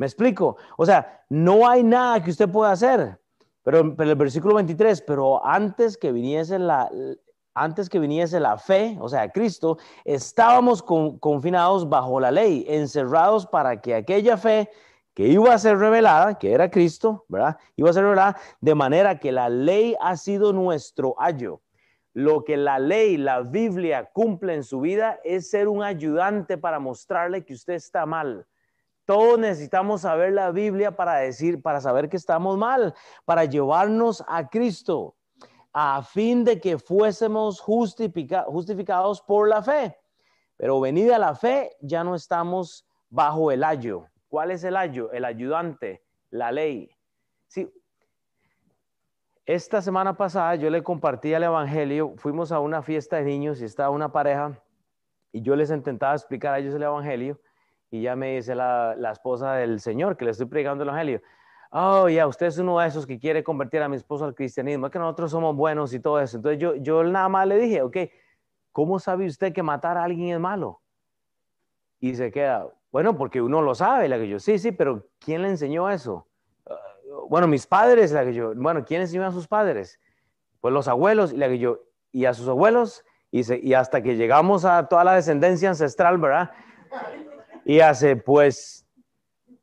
[0.00, 0.56] ¿Me explico?
[0.78, 3.20] O sea, no hay nada que usted pueda hacer.
[3.62, 6.90] Pero, pero el versículo 23, pero antes que viniese la,
[7.52, 13.82] antes que viniese la fe, o sea, Cristo, estábamos confinados bajo la ley, encerrados para
[13.82, 14.70] que aquella fe
[15.12, 17.58] que iba a ser revelada, que era Cristo, ¿verdad?
[17.76, 21.60] Iba a ser revelada de manera que la ley ha sido nuestro ayo.
[22.14, 26.78] Lo que la ley, la Biblia cumple en su vida es ser un ayudante para
[26.78, 28.46] mostrarle que usted está mal.
[29.10, 32.94] Todos necesitamos saber la Biblia para decir, para saber que estamos mal,
[33.24, 35.16] para llevarnos a Cristo
[35.72, 39.98] a fin de que fuésemos justificados por la fe.
[40.56, 44.06] Pero venida la fe, ya no estamos bajo el ayo.
[44.28, 45.10] ¿Cuál es el ayo?
[45.10, 46.88] El ayudante, la ley.
[47.48, 47.68] Sí.
[49.44, 53.64] Esta semana pasada yo le compartí el Evangelio, fuimos a una fiesta de niños y
[53.64, 54.62] estaba una pareja
[55.32, 57.40] y yo les intentaba explicar a ellos el Evangelio
[57.90, 61.22] y ya me dice la, la esposa del Señor que le estoy predicando el Evangelio
[61.70, 64.86] oh, ya, usted es uno de esos que quiere convertir a mi esposo al cristianismo,
[64.86, 66.36] es que nosotros somos buenos y todo eso.
[66.36, 67.96] Entonces yo, yo nada más le dije, ok,
[68.72, 70.80] ¿cómo sabe usted que matar a alguien es malo?
[72.00, 75.42] Y se queda, bueno, porque uno lo sabe, la que yo, sí, sí, pero ¿quién
[75.42, 76.26] le enseñó eso?
[76.66, 76.74] Ah,
[77.28, 80.00] bueno, mis padres, la que yo, bueno, ¿quién enseñó a sus padres?
[80.60, 84.16] Pues los abuelos, y la que yo, y a sus abuelos, y, y hasta que
[84.16, 86.50] llegamos a toda la descendencia ancestral, ¿verdad?
[87.64, 88.86] Y hace, pues,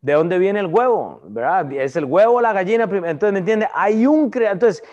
[0.02, 1.22] ¿de dónde viene el huevo?
[1.26, 1.72] ¿Verdad?
[1.74, 2.84] ¿Es el huevo o la gallina?
[2.84, 3.68] Entonces, ¿me entiende?
[3.74, 4.32] Hay un.
[4.34, 4.84] Entonces,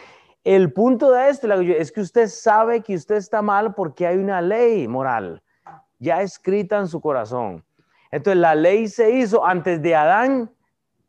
[0.42, 4.40] el punto de esto es que usted sabe que usted está mal porque hay una
[4.40, 5.42] ley moral
[6.04, 7.64] ya escrita en su corazón.
[8.12, 10.50] Entonces la ley se hizo antes de Adán,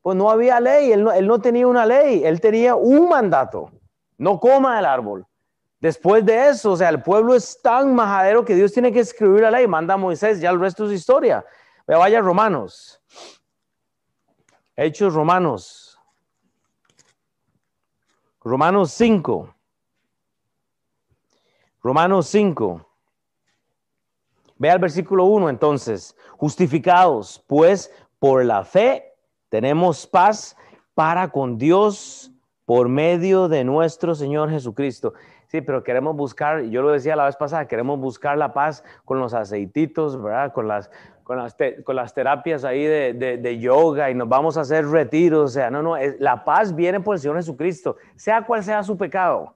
[0.01, 3.71] pues no había ley, él no, tenía una ley, él tenía un mandato,
[4.17, 5.25] no coma el árbol.
[5.79, 9.41] Después de eso, o sea, el pueblo es tan majadero que Dios tiene que escribir
[9.41, 11.45] la ley, manda Moisés, ya el resto es historia.
[11.87, 13.01] Vaya Romanos.
[14.75, 15.99] Hechos Romanos.
[18.41, 19.55] Romanos 5.
[21.81, 22.89] Romanos 5.
[24.57, 29.13] Ve al versículo 1 entonces, justificados pues por la fe
[29.49, 30.55] tenemos paz
[30.93, 32.31] para con Dios
[32.65, 35.13] por medio de nuestro Señor Jesucristo.
[35.47, 39.19] Sí, pero queremos buscar, yo lo decía la vez pasada, queremos buscar la paz con
[39.19, 40.53] los aceititos, ¿verdad?
[40.53, 40.89] Con las,
[41.23, 45.51] con las, con las terapias ahí de, de, yoga y nos vamos a hacer retiros.
[45.51, 48.97] O sea, no, no, la paz viene por el Señor Jesucristo, sea cual sea su
[48.97, 49.53] pecado.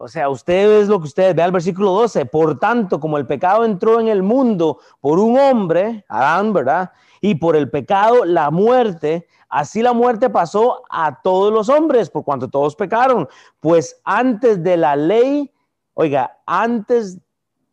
[0.00, 2.24] O sea, usted es lo que usted ve al versículo 12.
[2.26, 6.92] Por tanto, como el pecado entró en el mundo por un hombre, Adán, ¿verdad?
[7.20, 12.22] Y por el pecado la muerte, así la muerte pasó a todos los hombres, por
[12.22, 13.28] cuanto todos pecaron.
[13.58, 15.52] Pues antes de la ley,
[15.94, 17.18] oiga, antes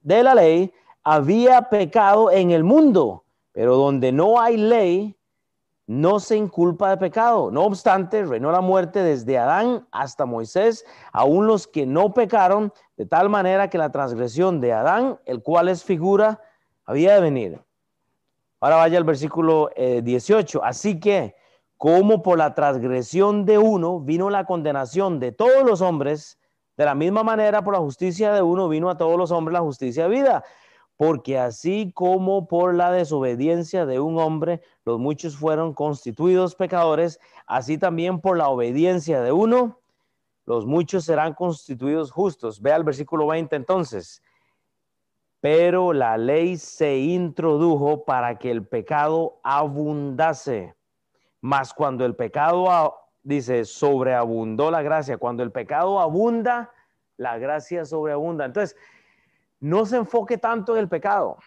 [0.01, 5.14] de la ley había pecado en el mundo, pero donde no hay ley,
[5.87, 7.51] no se inculpa de pecado.
[7.51, 13.05] No obstante, reinó la muerte desde Adán hasta Moisés, aún los que no pecaron, de
[13.05, 16.41] tal manera que la transgresión de Adán, el cual es figura,
[16.85, 17.61] había de venir.
[18.59, 20.57] Ahora vaya al versículo 18.
[20.57, 21.35] Eh, Así que,
[21.77, 26.39] como por la transgresión de uno vino la condenación de todos los hombres,
[26.77, 29.61] de la misma manera por la justicia de uno vino a todos los hombres la
[29.61, 30.43] justicia de vida
[30.97, 37.77] porque así como por la desobediencia de un hombre los muchos fueron constituidos pecadores, así
[37.77, 39.79] también por la obediencia de uno
[40.45, 42.61] los muchos serán constituidos justos.
[42.61, 44.21] Ve al versículo 20 entonces.
[45.41, 50.75] Pero la ley se introdujo para que el pecado abundase.
[51.41, 56.71] Mas cuando el pecado, dice, sobreabundó la gracia, cuando el pecado abunda,
[57.17, 58.45] la gracia sobreabunda.
[58.45, 58.75] Entonces,
[59.65, 61.37] no se enfoque tanto en el pecado,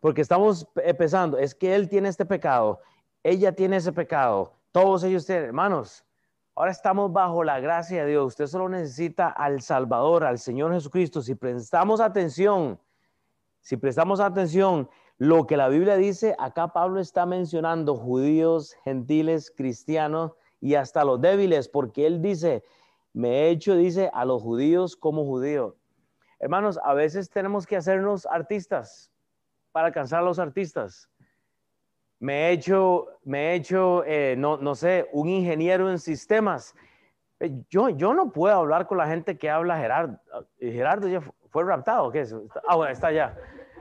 [0.00, 2.80] porque estamos empezando, es que él tiene este pecado,
[3.22, 6.02] ella tiene ese pecado, todos ellos tienen, hermanos,
[6.54, 11.20] ahora estamos bajo la gracia de Dios, usted solo necesita al Salvador, al Señor Jesucristo,
[11.20, 12.80] si prestamos atención,
[13.60, 14.88] si prestamos atención,
[15.18, 21.20] lo que la Biblia dice, acá Pablo está mencionando judíos, gentiles, cristianos y hasta los
[21.20, 22.64] débiles, porque él dice,
[23.12, 25.74] me he hecho, dice, a los judíos como judíos
[26.44, 29.10] Hermanos, a veces tenemos que hacernos artistas
[29.72, 31.08] para alcanzar a los artistas.
[32.18, 36.74] Me he hecho, me he hecho eh, no, no sé, un ingeniero en sistemas.
[37.40, 40.20] Eh, yo, yo no puedo hablar con la gente que habla Gerardo.
[40.58, 42.12] Eh, Gerardo ya fue raptado.
[42.12, 42.36] ¿qué es?
[42.68, 43.34] Ah, bueno, está ya.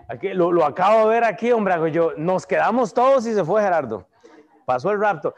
[0.08, 1.92] Aquí, lo, lo, acabo de ver aquí, hombre.
[1.92, 4.08] Yo, nos quedamos todos y se fue Gerardo.
[4.66, 5.36] Pasó el rapto.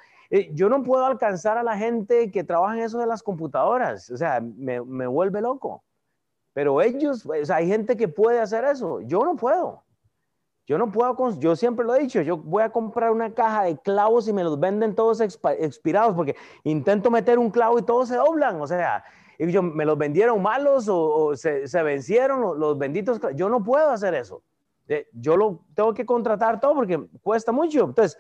[0.52, 4.12] yo no puedo alcanzar a la gente que trabaja en eso de las computadoras.
[4.12, 5.82] O sea, me, me vuelve loco.
[6.56, 9.02] Pero ellos, pues, hay gente que puede hacer eso.
[9.02, 9.84] Yo no puedo.
[10.66, 13.78] Yo no puedo, yo siempre lo he dicho, yo voy a comprar una caja de
[13.78, 18.16] clavos y me los venden todos expirados porque intento meter un clavo y todos se
[18.16, 18.62] doblan.
[18.62, 19.04] O sea,
[19.38, 23.20] y yo, me los vendieron malos o, se, vencieron los, benditos.
[23.36, 24.42] Yo no puedo hacer eso.
[24.88, 27.84] Eh, yo lo tengo que contratar todo porque cuesta mucho.
[27.84, 28.18] Entonces,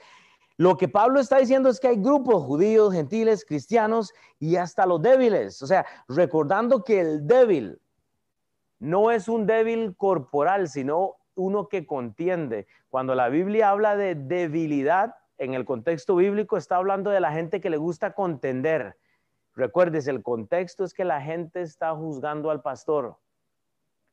[0.58, 5.02] lo que Pablo está diciendo es que hay grupos judíos, gentiles, cristianos y hasta los
[5.02, 5.62] débiles.
[5.62, 7.80] O sea, recordando que el débil,
[8.79, 12.67] no es un débil corporal, sino uno que contiende.
[12.89, 17.59] Cuando la Biblia habla de debilidad, en el contexto bíblico está hablando de la gente
[17.61, 18.97] que le gusta contender.
[19.53, 23.17] Recuerdes, el contexto es que la gente está juzgando al pastor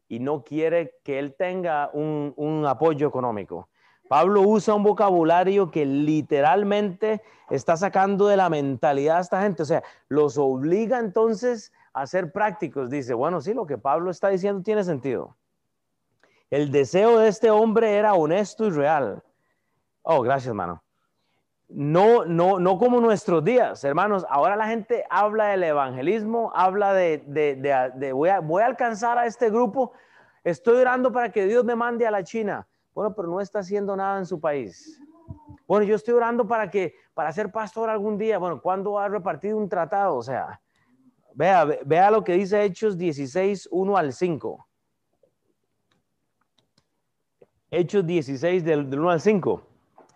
[0.08, 3.68] y no quiere que él tenga un, apoyo económico.
[4.08, 9.66] Pablo usa un vocabulario que literalmente está sacando de la mentalidad a esta gente, o
[9.66, 12.90] sea, los obliga entonces a ser prácticos.
[12.90, 15.36] Dice, bueno, sí, lo que Pablo está diciendo tiene sentido.
[16.50, 19.22] El deseo de este hombre era honesto y real.
[20.02, 20.82] Oh, gracias, hermano.
[21.68, 24.26] no, no, no como nuestros días, hermanos.
[24.28, 29.26] Ahora la gente habla del evangelismo, habla de, de, voy, a, voy a alcanzar a
[29.26, 29.92] este grupo.
[30.44, 32.66] Estoy orando para que Dios me mande a la China.
[32.94, 35.00] Bueno, pero no está haciendo nada en su país.
[35.66, 38.38] Bueno, yo estoy orando para que, para ser pastor algún día.
[38.38, 40.16] Bueno, ¿cuándo va a repartir un tratado?
[40.16, 40.60] O sea,
[41.34, 44.66] vea, vea lo que dice Hechos 16, 1 al 5.
[47.70, 49.62] Hechos 16 del, del 1 al 5.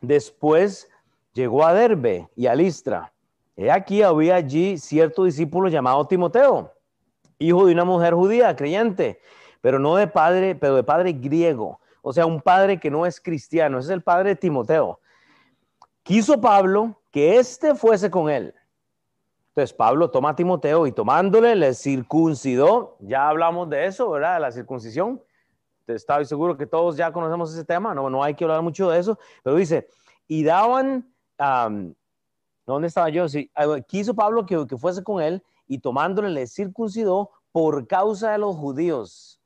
[0.00, 0.88] Después
[1.33, 3.12] llegó a Derbe y a Listra.
[3.57, 6.74] He aquí había allí cierto discípulo llamado Timoteo,
[7.38, 9.20] hijo de una mujer judía, creyente,
[9.62, 13.20] pero no de padre, pero de padre griego, o sea, un padre que no es
[13.20, 15.00] cristiano, ese es el padre de Timoteo.
[16.02, 18.55] Quiso Pablo que éste fuese con él.
[19.57, 22.99] Entonces Pablo toma a Timoteo y tomándole le circuncidó.
[23.01, 24.35] Ya hablamos de eso, ¿verdad?
[24.35, 25.23] De la circuncisión.
[25.87, 28.99] Estoy seguro que todos ya conocemos ese tema, no, no hay que hablar mucho de
[28.99, 29.88] eso, pero dice,
[30.29, 31.11] y daban
[32.66, 33.29] ¿dónde estaba yo?
[33.31, 33.51] Sí,
[33.87, 38.57] quiso Pablo que, que fuese con él y tomándole le circuncidó por causa de los
[38.57, 39.40] judíos.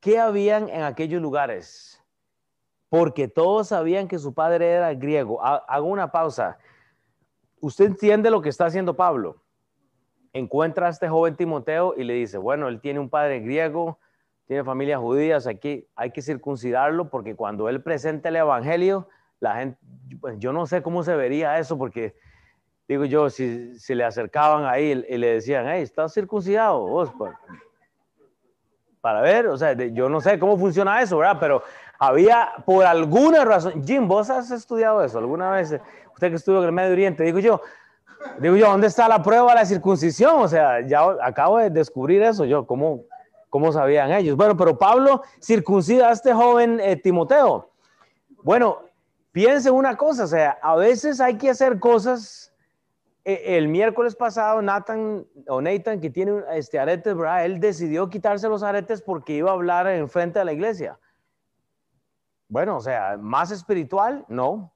[0.00, 2.02] ¿Qué habían en aquellos lugares?
[2.88, 5.42] Porque todos sabían que su padre era griego.
[5.42, 6.56] Hago una pausa.
[7.60, 9.39] ¿Usted entiende lo que está haciendo Pablo?
[10.32, 13.98] Encuentra a este joven Timoteo y le dice, bueno, él tiene un padre griego,
[14.46, 19.08] tiene familia judía, aquí hay que circuncidarlo porque cuando él presente el evangelio,
[19.40, 19.78] la gente,
[20.20, 22.14] pues, yo no sé cómo se vería eso, porque
[22.86, 26.80] digo yo, si, si le acercaban ahí y, le decían, hey, ¿estás circuncidado?
[26.80, 27.32] Vos, pues,
[29.00, 31.38] para ver, o sea, yo no sé cómo funciona eso, ¿verdad?
[31.40, 31.62] Pero
[31.98, 35.80] había, por alguna razón, Jim, vos has estudiado eso alguna vez,
[36.12, 37.62] usted que estuvo en el Medio Oriente, digo yo,
[38.38, 40.40] digo yo, ¿dónde está la prueba de la circuncisión?
[40.40, 43.04] O sea, ya acabo de descubrir eso, yo, ¿cómo,
[43.48, 44.36] cómo sabían ellos?
[44.36, 47.70] Bueno, pero Pablo circuncida a este joven eh, Timoteo.
[48.42, 48.78] Bueno,
[49.32, 52.52] piense una cosa, o sea, a veces hay que hacer cosas.
[53.24, 57.14] E, el miércoles pasado, Nathan o Nathan, que tiene este aretes.
[57.42, 60.98] Él decidió quitarse los aretes porque iba a hablar en frente de la iglesia.
[62.48, 64.72] Bueno, o sea, más espiritual, no.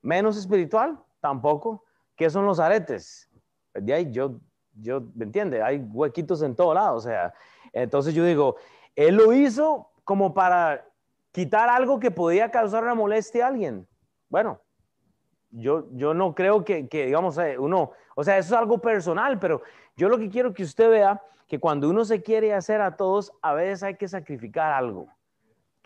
[0.00, 1.84] Menos espiritual, tampoco.
[2.16, 3.30] ¿Qué son los aretes?
[3.74, 4.40] De ahí yo,
[4.74, 5.62] yo, ¿me entiende?
[5.62, 7.32] Hay huequitos en todo lado, o sea.
[7.72, 8.56] Entonces yo digo,
[8.96, 10.86] él lo hizo como para
[11.30, 13.86] quitar algo que podía causar una molestia a alguien.
[14.28, 14.60] Bueno,
[15.50, 19.62] yo, yo no creo que, digamos, eh, uno, o sea, eso es algo personal, pero
[19.96, 23.32] yo lo que quiero que usted vea, que cuando uno se quiere hacer a todos,
[23.42, 25.08] a veces hay que sacrificar algo.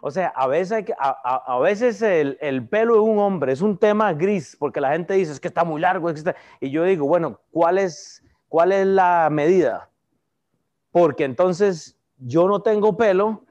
[0.03, 4.93] O sea, a veces, el, pelo de un hombre es un tema gris, porque la
[4.93, 6.11] gente dice, es que está muy largo,
[6.61, 9.89] y yo digo, bueno, ¿cuál es, ¿cuál es la medida?
[10.93, 13.45] Porque entonces yo no tengo pelo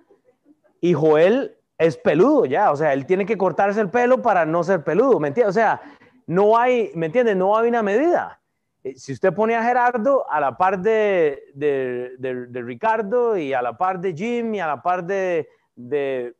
[0.81, 4.63] y Joel es peludo ya, o sea, él tiene que cortarse el pelo para no
[4.63, 5.49] ser peludo, ¿me entiendes?
[5.49, 5.81] O sea,
[6.27, 7.35] no hay, ¿me entiendes?
[7.35, 8.39] No hay una medida.
[8.83, 13.77] Eh, si usted pone a Gerardo a la par de, de, Ricardo y a la
[13.77, 16.35] par de Jim y a la par de, de,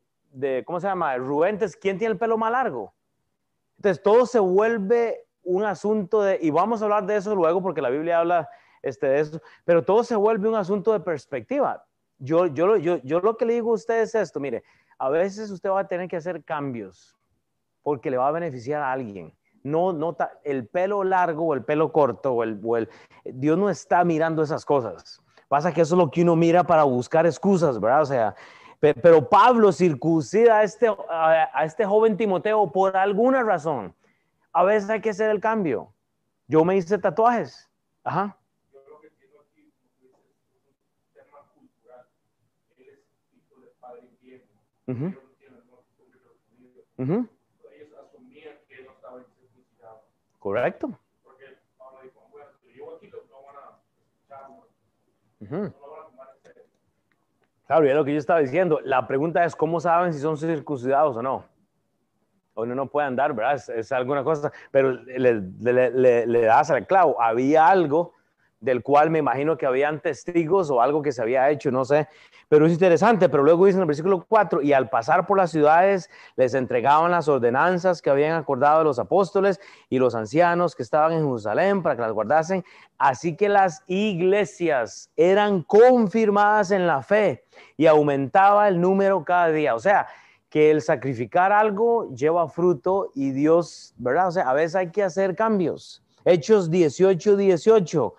[0.65, 1.15] ¿cómo se llama?
[1.17, 2.93] Rubén, ¿quién tiene el pelo más largo?
[3.78, 7.82] Entonces, todo se vuelve un asunto de, y vamos a hablar de eso luego porque
[7.82, 8.50] la Biblia habla
[8.82, 11.86] este, de eso, pero todo se vuelve un asunto de perspectiva.
[12.17, 14.63] Yo, yo, yo, yo lo que le digo a ustedes es esto, mire,
[14.98, 17.15] a veces usted va a tener que hacer cambios
[17.84, 19.34] porque le va a beneficiar a alguien.
[19.63, 22.89] No nota el pelo largo o el pelo corto o el,
[23.26, 25.21] Dios no está mirando esas cosas.
[25.48, 28.02] Pasa que eso es lo que uno mira para buscar excusas, ¿verdad?
[28.02, 28.36] O sea,
[28.80, 33.94] pero Pablo circuncida a este, a este joven Timoteo por alguna razón.
[34.52, 35.94] A veces hay que hacer el cambio.
[36.48, 37.70] Yo me hice tatuajes.
[38.04, 38.38] Ajá.
[44.88, 44.94] Uh
[46.98, 47.30] -huh.
[50.40, 51.00] Correcto
[52.06, 54.50] dijo, bueno, yo aquí no van a escuchar,
[55.40, 55.74] uh -huh.
[57.65, 58.80] Claro, ya lo que yo estaba diciendo.
[58.84, 61.45] La pregunta es cómo saben si son circuncidados o no.
[62.54, 63.56] O no, no puede andar, ¿verdad?
[63.56, 67.21] Es, es alguna cosa, pero le, le, le, le das al clavo.
[67.21, 68.13] Había algo
[68.60, 72.08] del cual me imagino que habían testigos o algo que se había hecho, no sé,
[72.48, 75.52] pero es interesante, pero luego dice en el versículo 4, y al pasar por las
[75.52, 79.60] ciudades les entregaban las ordenanzas que habían acordado los apóstoles
[79.90, 82.63] y los ancianos que estaban en Jerusalén para que las guardasen,
[82.98, 87.44] así que las iglesias eran confirmadas en la fe
[87.77, 90.08] y aumentaba el número cada día, o sea,
[90.50, 94.29] que el sacrificar algo lleva fruto y Dios, ¿verdad?
[94.29, 96.02] O sea, a veces hay que hacer cambios.
[96.23, 98.15] Hechos 18, 18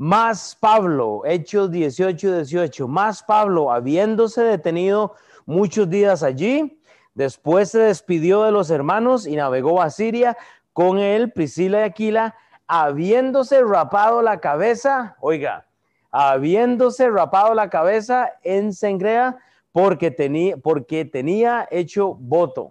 [0.00, 6.80] más Pablo, Hechos 18, 18, más Pablo, habiéndose detenido muchos días allí,
[7.12, 10.38] después se despidió de los hermanos y navegó a Siria
[10.72, 12.34] con él, Priscila y Aquila,
[12.66, 15.66] habiéndose rapado la cabeza, oiga,
[16.10, 19.36] habiéndose rapado la cabeza en Sengrea
[19.70, 22.70] porque tenía, porque tenía hecho voto.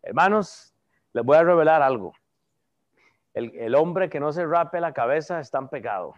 [0.00, 0.72] Hermanos,
[1.12, 2.12] les voy a revelar algo.
[3.34, 6.14] El, el hombre que no se rape la cabeza está en pecado.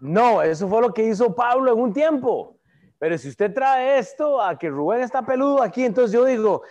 [0.00, 2.56] No, eso fue lo que hizo Pablo en un tiempo.
[2.98, 6.62] Pero si usted trae esto a que Rubén está peludo aquí, entonces yo digo,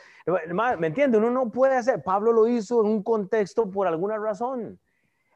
[0.77, 1.17] ¿me entiende?
[1.17, 4.79] Uno no puede hacer, Pablo lo hizo en un contexto por alguna razón.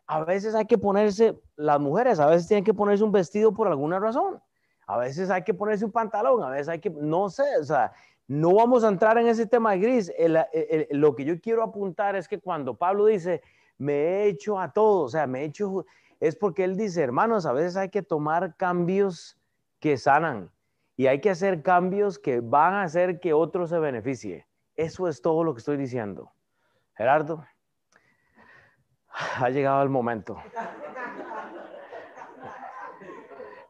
[0.08, 3.68] A veces hay que ponerse, las mujeres a veces tienen que ponerse un vestido por
[3.68, 4.42] alguna razón.
[4.88, 7.92] A veces hay que ponerse un pantalón, a veces hay que, no sé, o sea,
[8.28, 10.12] no vamos a entrar en ese tema gris.
[10.92, 13.42] lo que yo quiero apuntar es que cuando Pablo dice,
[13.78, 15.86] me he hecho a todos, o sea, me he hecho,
[16.20, 19.38] es porque él dice, hermanos, a veces hay que tomar cambios
[19.80, 20.52] que sanan
[20.98, 24.48] y hay que hacer cambios que van a hacer que otro se beneficie.
[24.76, 26.32] Eso es todo lo que estoy diciendo.
[26.96, 27.46] Gerardo,
[29.10, 30.38] ha llegado el momento.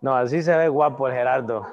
[0.01, 1.66] No, así se ve guapo el Gerardo.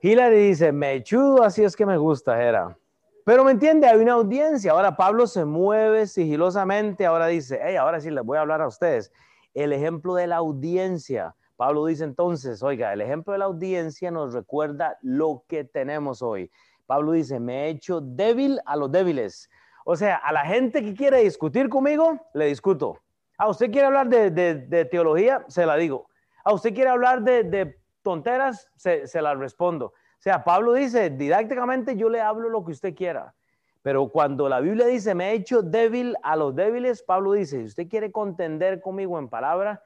[0.00, 2.81] Hilary dice, me chudo, así es que me gusta, Gerardo.
[3.24, 4.72] Pero me entiende, hay una audiencia.
[4.72, 7.06] Ahora Pablo se mueve sigilosamente.
[7.06, 9.12] Ahora dice, hey, ahora sí les voy a hablar a ustedes.
[9.54, 11.36] El ejemplo de la audiencia.
[11.56, 16.50] Pablo dice entonces, oiga, el ejemplo de la audiencia nos recuerda lo que tenemos hoy.
[16.86, 19.48] Pablo dice, me he hecho débil a los débiles.
[19.84, 22.98] O sea, a la gente que quiere discutir conmigo, le discuto.
[23.38, 26.08] A usted quiere hablar de, teología, se la digo.
[26.44, 29.92] A usted quiere hablar de, tonteras, se, se la respondo.
[30.22, 33.34] Sea, Pablo dice, didácticamente yo le hablo lo que usted quiera.
[33.82, 37.64] Pero cuando la Biblia dice, me he hecho débil a los débiles, Pablo dice, si
[37.64, 39.82] usted quiere contender conmigo en palabra,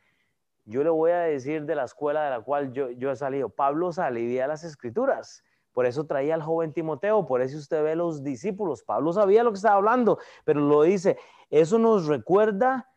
[0.67, 3.49] yo le voy a decir de la escuela de la cual yo, yo he salido.
[3.49, 5.43] Pablo salía a las escrituras.
[5.73, 8.83] Por eso traía al joven Timoteo, por eso usted ve los discípulos.
[8.83, 11.17] Pablo sabía lo que estaba hablando, pero lo dice.
[11.49, 12.91] Eso nos recuerda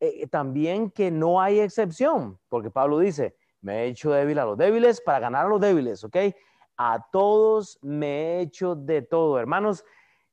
[0.00, 4.56] eh, también que no hay excepción, porque Pablo dice, me he hecho débil a los
[4.56, 6.16] débiles para ganar a los débiles, ¿ok?
[6.76, 9.38] A todos me he hecho de todo.
[9.38, 9.84] Hermanos,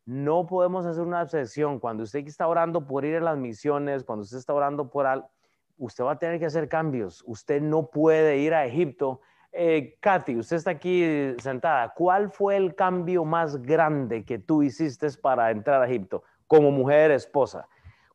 [0.06, 1.80] no podemos hacer una obsesión.
[1.80, 5.30] Cuando usted está orando por ir a las misiones, cuando usted está orando por algo,
[5.78, 7.24] usted va a tener que hacer cambios.
[7.26, 9.22] Usted no puede ir a Egipto.
[9.52, 11.94] Eh, Katy, usted está aquí sentada.
[11.96, 17.12] ¿Cuál fue el cambio más grande que tú hiciste para entrar a Egipto como mujer
[17.12, 17.68] esposa?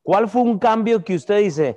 [0.03, 1.77] ¿Cuál fue un cambio que usted dice,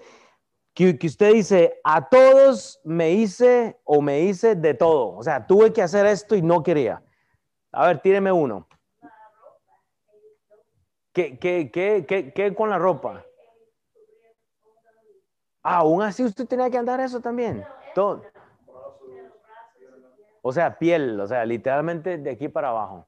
[0.74, 5.16] que, usted dice, a todos me hice o me hice de todo.
[5.18, 7.04] O sea, tuve que hacer esto y no quería.
[7.72, 8.68] A ver, tíreme uno.
[11.14, 13.26] ¿Qué, qué, qué, qué, con la ropa?
[15.62, 17.66] Aún así usted tenía que andar eso también.
[17.94, 18.24] Todo.
[20.42, 23.08] O sea, piel, o sea, literalmente de aquí para abajo.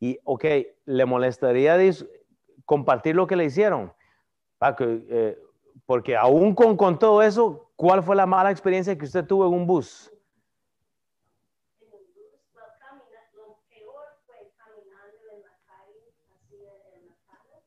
[0.00, 0.44] Y, ok,
[0.84, 1.76] ¿le molestaría
[2.64, 3.92] compartir lo que le hicieron?
[4.76, 5.38] Que, eh,
[5.88, 9.54] porque aún con, con todo eso, ¿cuál fue la mala experiencia que usted tuvo en
[9.54, 10.12] un bus?
[11.80, 16.56] En un bus, pues, caminando, lo peor fue caminando en la calle, así
[16.92, 17.64] en la calle,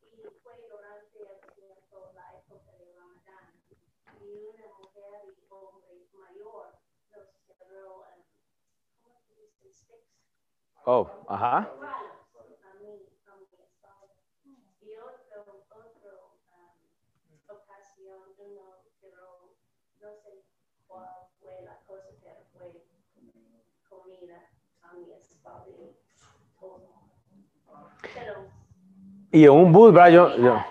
[0.00, 3.52] y fue durante el tiempo, la época de Ramadán,
[4.24, 6.72] y una mujer y hombre mayor
[7.12, 8.00] nos cerró,
[9.02, 9.74] ¿cómo se dice?
[9.74, 10.08] Sticks.
[10.86, 11.70] Oh, ajá.
[20.06, 20.44] no sé
[20.86, 21.08] cuál
[21.40, 22.72] fue la cosa, pero fue
[29.36, 30.10] y un bus, ¿verdad?
[30.10, 30.64] Yo.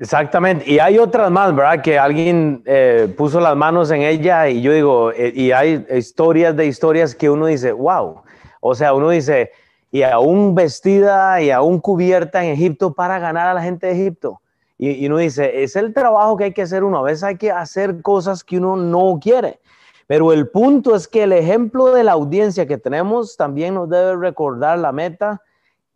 [0.00, 1.82] Exactamente, y hay otras más, ¿verdad?
[1.82, 6.56] Que alguien eh, puso las manos en ella y yo digo, eh, y hay historias
[6.56, 8.22] de historias que uno dice, wow,
[8.60, 9.50] o sea, uno dice,
[9.90, 14.40] y aún vestida y aún cubierta en Egipto para ganar a la gente de Egipto.
[14.78, 16.98] Y, uno dice, es el trabajo que hay que hacer uno.
[16.98, 19.58] A veces hay que hacer cosas que uno no quiere.
[20.06, 24.16] Pero el punto es que el ejemplo de la audiencia que tenemos también nos debe
[24.16, 25.42] recordar la meta,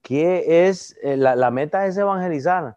[0.03, 2.77] que es, eh, la, meta es evangelizar.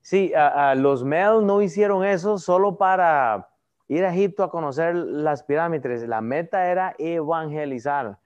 [0.00, 0.32] Sí,
[0.76, 3.48] los Mel no hicieron eso solo para
[3.88, 6.08] ir a Egipto a conocer las pirámides.
[6.08, 8.18] La meta era evangelizar.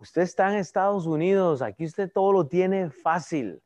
[0.00, 3.62] Usted está en Estados Unidos, aquí usted todo lo tiene fácil.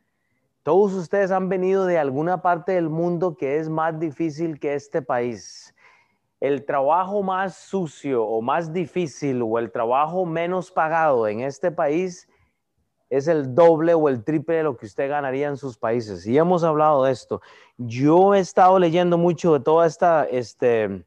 [0.65, 5.03] Todos ustedes han venido de alguna parte del mundo que es más difícil que este
[5.03, 5.75] país.
[6.41, 12.27] El trabajo más sucio o más difícil o el trabajo menos pagado en este país
[13.11, 16.27] es el doble o el triple de lo que usted ganaría en sus países.
[16.27, 17.43] Y hemos hablado de esto.
[17.77, 21.05] Yo he estado leyendo mucho de toda esta, este,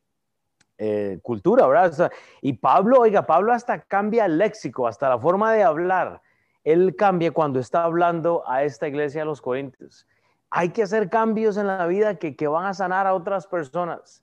[0.77, 2.11] eh, cultura, ¿verdad?
[2.43, 6.21] y Pablo, oiga, Pablo hasta cambia el léxico, hasta la forma de hablar.
[6.67, 10.05] Él cambia cuando está hablando a esta iglesia de los Corintios.
[10.49, 14.21] Hay que hacer cambios en la vida que, que van a sanar a otras personas.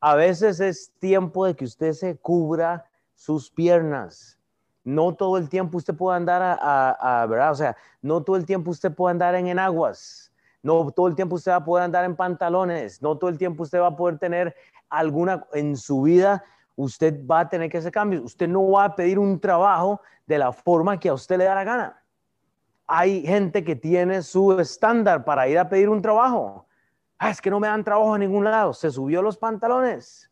[0.00, 4.38] A veces es tiempo de que usted se cubra sus piernas.
[4.84, 7.52] No todo el tiempo usted puede andar a, ¿verdad?
[7.52, 10.32] O sea, no todo el tiempo usted puede andar en enaguas.
[10.62, 13.02] No todo el tiempo usted va a poder andar en pantalones.
[13.02, 14.56] No todo el tiempo usted va a poder tener
[14.88, 16.42] alguna en su vida.
[16.76, 18.22] Usted va a tener que hacer cambios.
[18.22, 21.54] Usted no va a pedir un trabajo de la forma que a usted le da
[21.54, 22.02] la gana.
[22.86, 26.66] Hay gente que tiene su estándar para ir a pedir un trabajo.
[27.18, 28.72] Ah, es que no me dan trabajo en ningún lado.
[28.72, 30.30] Se subió los pantalones.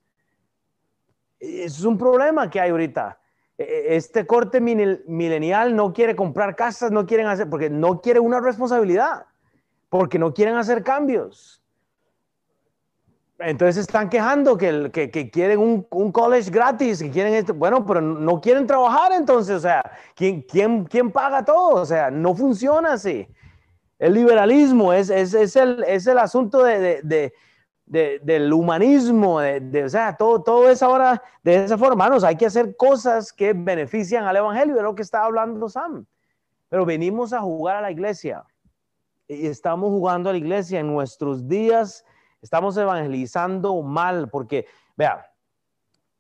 [1.39, 3.19] Es un problema que hay ahorita.
[3.57, 8.19] E, e, este corte milenial no quiere comprar casas, no quieren hacer, porque no quiere
[8.19, 9.27] una responsabilidad,
[9.89, 11.60] porque no quieren hacer cambios.
[13.43, 15.59] Entonces están quejando que, que, quieren
[15.91, 17.55] un, college gratis, que quieren esto.
[17.55, 19.83] Bueno, pero no quieren trabajar entonces, o sea,
[20.15, 21.81] ¿quién, quién, quién paga todo?
[21.81, 23.27] O sea, no funciona así.
[23.99, 27.33] El liberalismo es, es, es, el, es el, asunto de, de,
[27.87, 32.05] de, del humanismo, de, o sea, todo, todo es ahora de esa forma.
[32.05, 36.05] Hermanos, hay que hacer cosas que benefician al Evangelio, de lo que está hablando Sam.
[36.69, 38.45] Pero venimos a jugar a la iglesia
[39.27, 42.05] y estamos jugando a la iglesia en nuestros días
[42.43, 44.67] Estamos evangelizando mal porque,
[44.97, 45.31] vea,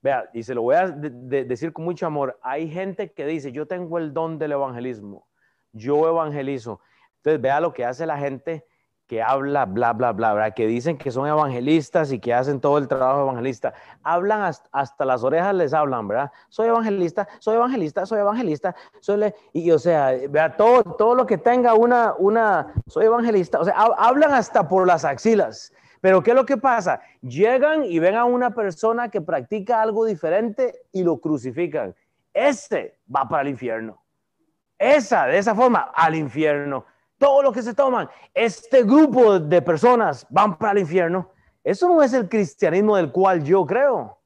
[0.03, 3.67] vea, y se lo voy a decir con mucho amor, hay gente que dice, yo
[3.67, 5.27] tengo el don del evangelismo,
[5.73, 6.81] yo evangelizo.
[7.17, 8.67] Entonces, vea lo que hace la gente
[9.11, 12.79] que habla, bla, bla, bla, bla, que dicen que son evangelistas y que hacen todo
[12.79, 13.75] el trabajo evangelista.
[14.05, 16.31] Hablan hasta, las orejas, les hablan, ¿verdad?
[16.49, 21.39] Soy evangelista, soy evangelista, soy evangelista, soy y, o sea, vea, todo, todo lo que
[21.39, 25.73] tenga una, una, soy evangelista, o sea, hablan hasta por las axilas.
[26.01, 27.01] Pero ¿qué es lo que pasa?
[27.21, 31.95] Llegan y ven a una persona que practica algo diferente y lo crucifican.
[32.33, 34.03] Ese va para el infierno.
[34.79, 36.87] Esa, de esa forma, al infierno.
[37.19, 41.31] Todo lo que se toman, este grupo de personas van para el infierno.
[41.63, 44.20] Eso no es el cristianismo del cual yo creo.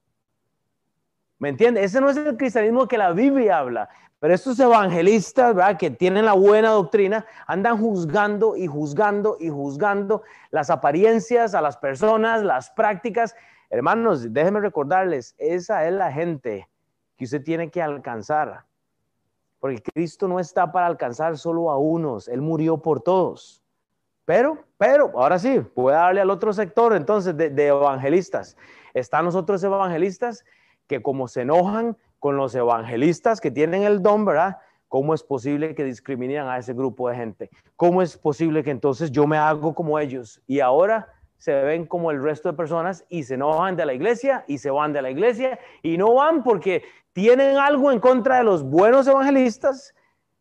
[1.44, 1.84] ¿Me entiende?
[1.84, 3.90] Ese no es el cristianismo que la Biblia habla.
[4.18, 5.76] Pero estos evangelistas, ¿verdad?
[5.76, 11.76] Que tienen la buena doctrina, andan juzgando y juzgando y juzgando las apariencias a las
[11.76, 13.36] personas, las prácticas.
[13.68, 16.66] Hermanos, déjenme recordarles, esa es la gente
[17.18, 18.64] que usted tiene que alcanzar.
[19.60, 23.62] Porque Cristo no está para alcanzar solo a unos, Él murió por todos.
[24.24, 28.56] Pero, pero, ahora sí, puede darle al otro sector entonces de, de evangelistas.
[28.94, 30.42] Están los otros evangelistas
[30.86, 34.58] que como se enojan con los evangelistas que tienen el don, ¿verdad?
[34.88, 37.50] ¿Cómo es posible que discriminen a ese grupo de gente?
[37.76, 41.08] ¿Cómo es posible que entonces yo me hago como ellos y ahora
[41.38, 44.70] se ven como el resto de personas y se enojan de la iglesia y se
[44.70, 46.82] van de la iglesia y no van porque
[47.12, 49.94] tienen algo en contra de los buenos evangelistas,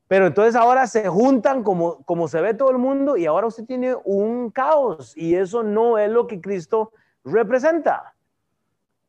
[0.08, 3.66] pero entonces ahora se juntan como, como se ve todo el mundo y ahora usted
[3.66, 6.92] tiene un caos y eso no es lo que Cristo
[7.24, 8.13] representa.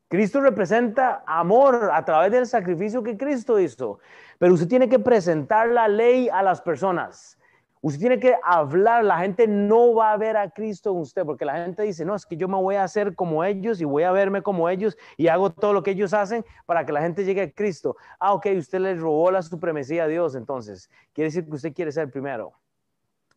[0.07, 3.99] Cristo representa amor a través del sacrificio que Cristo hizo.
[4.37, 7.39] Pero usted tiene que presentar la ley a las personas.
[7.81, 9.03] Usted tiene que hablar.
[9.03, 12.15] La gente no va a ver a Cristo en usted porque la gente dice, no,
[12.15, 14.97] es que yo me voy a hacer como ellos y voy a verme como ellos
[15.17, 17.95] y hago todo lo que ellos hacen para que la gente llegue a Cristo.
[18.19, 20.89] Ah, ok, usted le robó la supremacía a Dios entonces.
[21.13, 22.53] Quiere decir que usted quiere ser primero.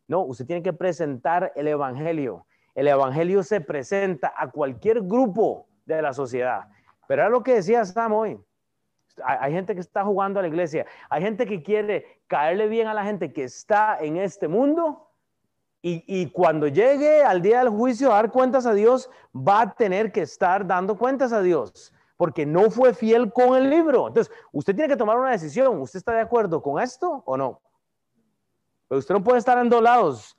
[0.06, 2.46] No, usted tiene que presentar el Evangelio.
[2.74, 5.66] El Evangelio se presenta a cualquier grupo
[5.96, 6.68] de la sociedad.
[7.06, 8.38] Pero era lo que decía Sam hoy.
[9.24, 10.86] Hay, gente que está jugando a la iglesia.
[11.10, 15.06] Hay gente que quiere caerle bien a la gente que está en este mundo.
[15.80, 20.12] Y, cuando llegue al día del juicio a dar cuentas a Dios, va a tener
[20.12, 21.94] que estar dando cuentas a Dios.
[22.16, 24.08] Porque no fue fiel con el libro.
[24.08, 25.80] Entonces, usted tiene que tomar una decisión.
[25.80, 27.62] ¿Usted está de acuerdo con esto o no?
[28.88, 30.36] Pero usted no puede estar en dos lados.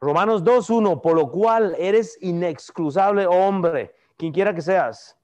[0.00, 5.16] Romanos 2.1, por lo cual eres inexcusable hombre quien quiera que seas,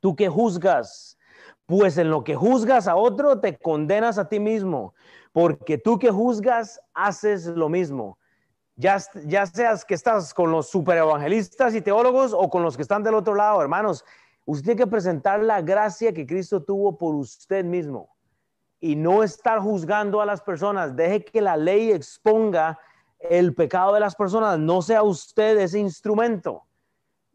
[0.00, 1.16] tú que juzgas,
[1.66, 4.94] pues en lo que juzgas a otro te condenas a ti mismo,
[5.32, 8.18] porque tú que juzgas haces lo mismo.
[8.74, 13.02] Ya, ya seas que estás con los superevangelistas y teólogos o con los que están
[13.02, 14.04] del otro lado, hermanos,
[14.44, 18.16] usted tiene que presentar la gracia que Cristo tuvo por usted mismo
[18.80, 20.94] y no estar juzgando a las personas.
[20.94, 22.78] Deje que la ley exponga
[23.18, 26.67] el pecado de las personas, no sea usted ese instrumento.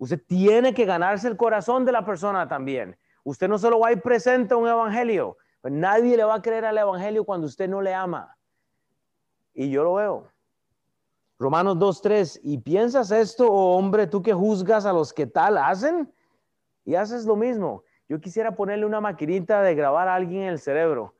[0.04, 2.98] Usted tiene que ganarse el corazón de la persona también.
[3.24, 6.42] Usted no solo va a ir presente a un evangelio, pues nadie le va a
[6.42, 8.38] creer al evangelio cuando usted no le ama.
[9.54, 10.32] Y yo lo veo.
[11.40, 16.14] Romanos 2.3, ¿y piensas esto, oh hombre, tú que juzgas a los que tal hacen?
[16.86, 17.84] y haces lo mismo.
[18.10, 21.16] Yo quisiera ponerle una maquinita de grabar a alguien en el cerebro.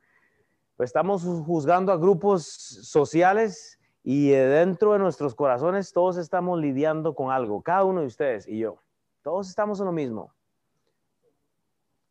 [0.76, 3.73] Pues estamos juzgando a grupos sociales
[4.06, 8.58] y dentro de nuestros corazones todos estamos lidiando con algo, cada uno de ustedes y
[8.58, 8.76] yo.
[9.22, 10.30] Todos estamos en lo mismo.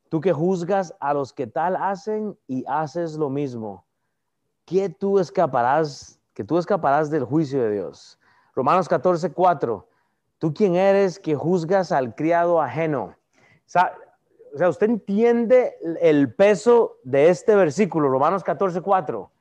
[0.09, 3.85] Tú que juzgas a los que tal hacen y haces lo mismo,
[4.65, 8.19] ¿qué tú escaparás, que tú escaparás del juicio de Dios?
[8.55, 9.87] Romanos 14, 4.
[10.39, 13.15] ¿Tú quién eres que juzgas al criado ajeno?
[13.65, 13.95] O sea,
[14.67, 19.31] usted entiende el peso de este versículo, Romanos 14, 4.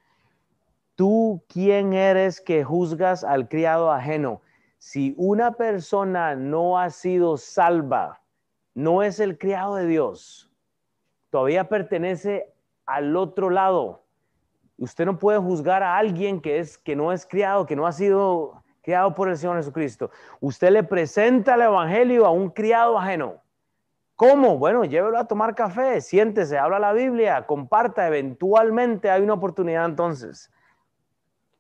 [1.03, 4.41] ¿Tú quién eres que juzgas al criado ajeno?
[4.79, 8.21] Si una persona no ha sido salva,
[8.73, 10.49] no es el criado de Dios,
[11.29, 12.55] todavía pertenece
[12.87, 14.05] al otro lado.
[14.79, 17.91] Usted no puede juzgar a alguien que, es, que no es criado, que no ha
[17.91, 20.09] sido criado por el Señor Jesucristo.
[20.39, 23.43] Usted le presenta el Evangelio a un criado ajeno.
[24.15, 24.57] ¿Cómo?
[24.57, 30.49] Bueno, llévelo a tomar café, siéntese, habla la Biblia, comparta, eventualmente hay una oportunidad entonces.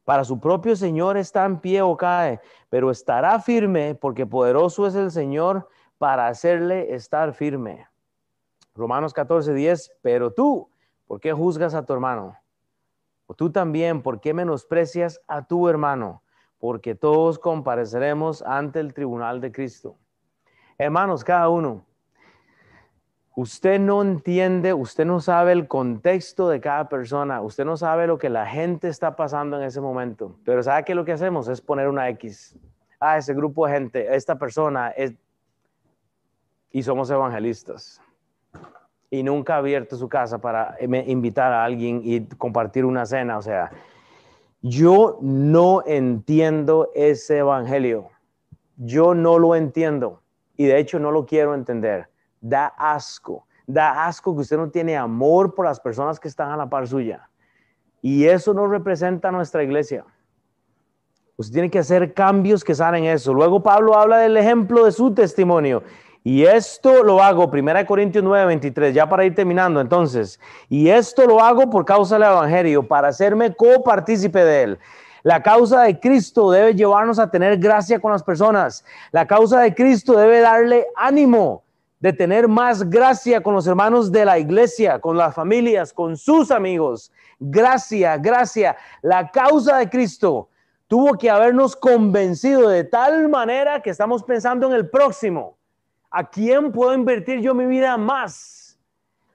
[0.04, 4.94] Para su propio Señor está en pie o cae, pero estará firme porque poderoso es
[4.94, 7.86] el Señor para hacerle estar firme.
[8.74, 10.68] Romanos 14, 10, pero tú,
[11.06, 12.36] ¿por qué juzgas a tu hermano?
[13.26, 16.22] O tú también, ¿por qué menosprecias a tu hermano?
[16.58, 19.96] Porque todos compareceremos ante el tribunal de Cristo.
[20.78, 21.84] Hermanos, cada uno,
[23.34, 28.18] usted no entiende, usted no sabe el contexto de cada persona, usted no sabe lo
[28.18, 31.60] que la gente está pasando en ese momento, pero sabe que lo que hacemos es
[31.60, 32.56] poner una X.
[33.00, 34.92] Ah, ese grupo de gente, esta persona.
[36.70, 38.00] Y somos evangelistas.
[39.10, 43.38] Y nunca ha abierto su casa para invitar a alguien y compartir una cena.
[43.38, 43.72] O sea,
[44.62, 48.08] yo no entiendo ese evangelio.
[48.76, 50.22] Yo no lo entiendo.
[50.56, 52.11] Y de hecho no lo quiero entender
[52.42, 53.46] da asco.
[53.66, 56.86] Da asco que usted no tiene amor por las personas que están a la par
[56.86, 57.30] suya.
[58.02, 60.04] Y eso no representa nuestra iglesia.
[61.36, 63.32] Usted tiene que hacer cambios que salen eso.
[63.32, 65.82] Luego Pablo habla del ejemplo de su testimonio.
[66.24, 70.38] Y esto lo hago, 1 Corintios 9, 23, ya para ir terminando entonces.
[70.68, 74.78] Y esto lo hago por causa del Evangelio, para hacerme copartícipe de él.
[75.24, 78.84] La causa de Cristo debe llevarnos a tener gracia con las personas.
[79.10, 81.62] La causa de Cristo debe darle ánimo
[82.02, 86.50] de tener más gracia con los hermanos de la iglesia, con las familias, con sus
[86.50, 87.12] amigos.
[87.38, 88.76] Gracia, gracia.
[89.02, 90.48] La causa de Cristo
[90.88, 95.56] tuvo que habernos convencido de tal manera que estamos pensando en el próximo.
[96.10, 98.76] ¿A quién puedo invertir yo mi vida más?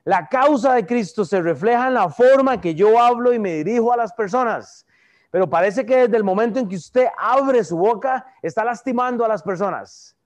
[0.04, 3.94] La causa de Cristo se refleja en la forma que yo hablo y me dirijo
[3.94, 4.86] a las personas.
[5.32, 9.30] Pero parece que desde el momento en que usted abre su boca, está lastimando a
[9.30, 10.17] las personas.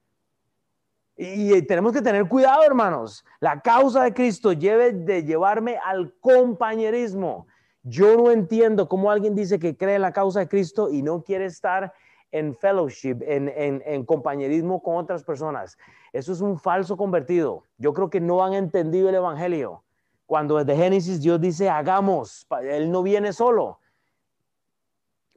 [1.24, 3.24] Y tenemos que tener cuidado, hermanos.
[3.40, 7.46] La causa de Cristo debe de llevarme al compañerismo.
[7.84, 11.22] Yo no entiendo cómo alguien dice que cree en la causa de Cristo y no
[11.22, 11.94] quiere estar
[12.32, 13.52] en fellowship, en,
[13.86, 15.78] en, compañerismo con otras personas.
[16.12, 17.66] Eso es un falso convertido.
[17.78, 19.84] Yo creo que no han entendido el Evangelio.
[20.26, 23.78] Cuando desde Génesis Dios dice, hagamos, Él no viene solo.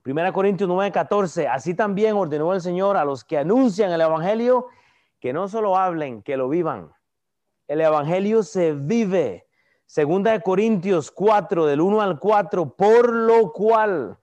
[0.03, 4.69] Primera Corintios 9, 14, así también ordenó el Señor a los que anuncian el Evangelio
[5.25, 6.93] que no solo hablen, que lo vivan.
[7.67, 9.47] El Evangelio se vive.
[9.87, 14.19] Segunda de Corintios 4, del 1 al 4, por lo cual,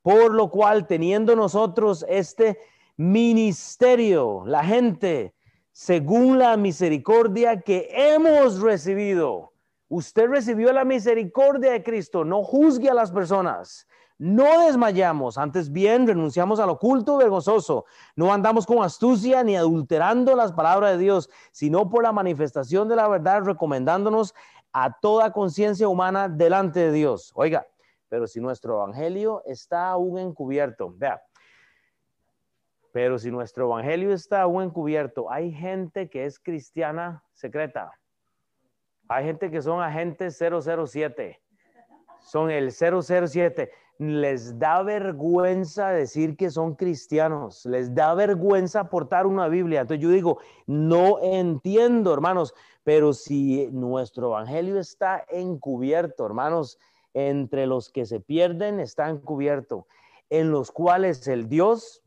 [0.00, 2.56] por lo cual, teniendo nosotros este
[2.96, 5.34] ministerio, la gente,
[5.72, 9.53] según la misericordia que hemos recibido.
[9.94, 13.86] Usted recibió la misericordia de Cristo, no juzgue a las personas.
[14.18, 17.84] No desmayamos, antes bien renunciamos al oculto vergonzoso.
[18.16, 22.96] No andamos con astucia ni adulterando las palabras de Dios, sino por la manifestación de
[22.96, 24.34] la verdad, recomendándonos
[24.72, 27.30] a toda conciencia humana delante de Dios.
[27.36, 27.64] Oiga,
[28.08, 31.22] pero si nuestro evangelio está aún encubierto, vea,
[32.90, 37.92] pero si nuestro evangelio está aún encubierto, hay gente que es cristiana secreta.
[39.08, 41.40] Hay gente que son agentes 007.
[42.20, 49.48] Son el 007 les da vergüenza decir que son cristianos, les da vergüenza portar una
[49.48, 49.82] Biblia.
[49.82, 56.78] Entonces yo digo, no entiendo, hermanos, pero si nuestro evangelio está encubierto, hermanos,
[57.14, 59.86] entre los que se pierden está encubierto,
[60.38, 62.02] en los cuales el Dios,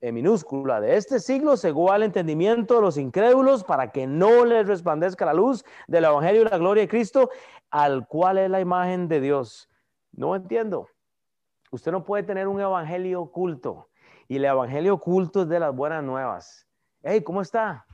[0.00, 4.66] en minúscula, de este siglo cegó al entendimiento de los incrédulos para que no les
[4.66, 7.30] resplandezca la luz del evangelio y la gloria de Cristo,
[7.70, 9.68] al cual es la imagen de Dios.
[10.12, 10.88] No entiendo.
[11.70, 13.88] Usted no puede tener un evangelio oculto.
[14.28, 16.66] Y el evangelio oculto es de las buenas nuevas.
[17.02, 17.86] Hey, ¿cómo está?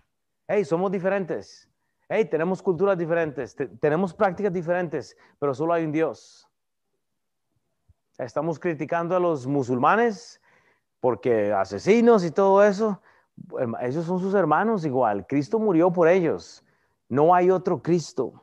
[0.49, 1.69] Hey, somos diferentes.
[2.09, 6.46] Hey, tenemos culturas diferentes, te- tenemos prácticas diferentes, pero solo hay un Dios.
[8.19, 10.41] Estamos criticando a los musulmanes
[11.01, 13.01] porque asesinos y todo eso,
[13.81, 15.27] ellos son sus hermanos igual.
[15.27, 16.65] Cristo murió por ellos.
[17.09, 18.43] No hay otro Cristo.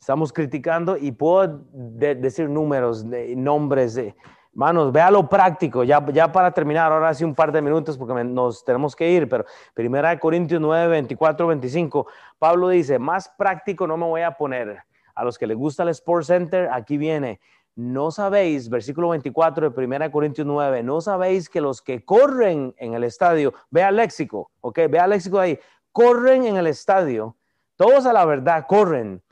[0.00, 4.14] Estamos criticando y puedo de- decir números, nombres de...
[4.54, 8.62] Manos, vea lo práctico, ya, para terminar, ahora sí un par de minutos porque nos
[8.62, 12.06] tenemos que ir, pero Primera de Corintios 9, 24, 25,
[12.38, 14.82] Pablo dice, más práctico no me voy a poner.
[15.14, 17.40] A los que les gusta el Sports Center, aquí viene,
[17.74, 22.74] no sabéis, versículo 24 de Primera de Corintios 9, no sabéis que los que corren
[22.78, 25.58] en el estadio, vea el léxico, ok, vea el léxico ahí,
[25.90, 27.36] corren en el estadio,
[27.76, 29.22] todos a la verdad corren,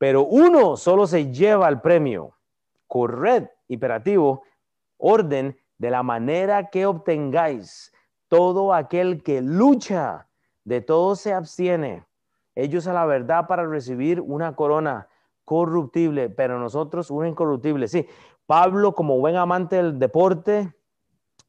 [0.00, 2.34] pero uno solo se lleva el premio.
[2.86, 4.44] Corred, imperativo,
[4.96, 7.92] orden de la manera que obtengáis.
[8.28, 10.26] Todo aquel que lucha,
[10.64, 12.06] de todo se abstiene.
[12.54, 15.06] Ellos a la verdad para recibir una corona
[15.50, 17.88] corruptible, pero nosotros una incorruptible.
[17.88, 18.06] Sí,
[18.46, 20.72] Pablo como buen amante del deporte,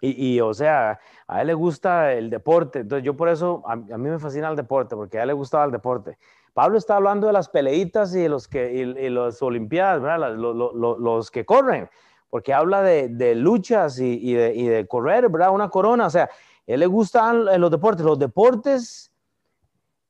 [0.02, 4.10] y, o sea, a él le gusta el deporte, entonces yo por eso, a, mí
[4.10, 6.18] me fascina el deporte, porque a él le gustaba el deporte.
[6.56, 10.36] Pablo está hablando de las peleitas y de los que, y, y las olimpiadas, ¿verdad?
[10.36, 11.88] Los que corren,
[12.32, 15.52] porque habla de, luchas y, de, correr, ¿verdad?
[15.52, 16.28] Una corona, o sea,
[16.66, 18.04] él le gustan los deportes.
[18.04, 19.12] Los deportes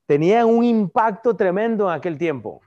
[0.05, 2.61] tenían un impacto tremendo en aquel tiempo.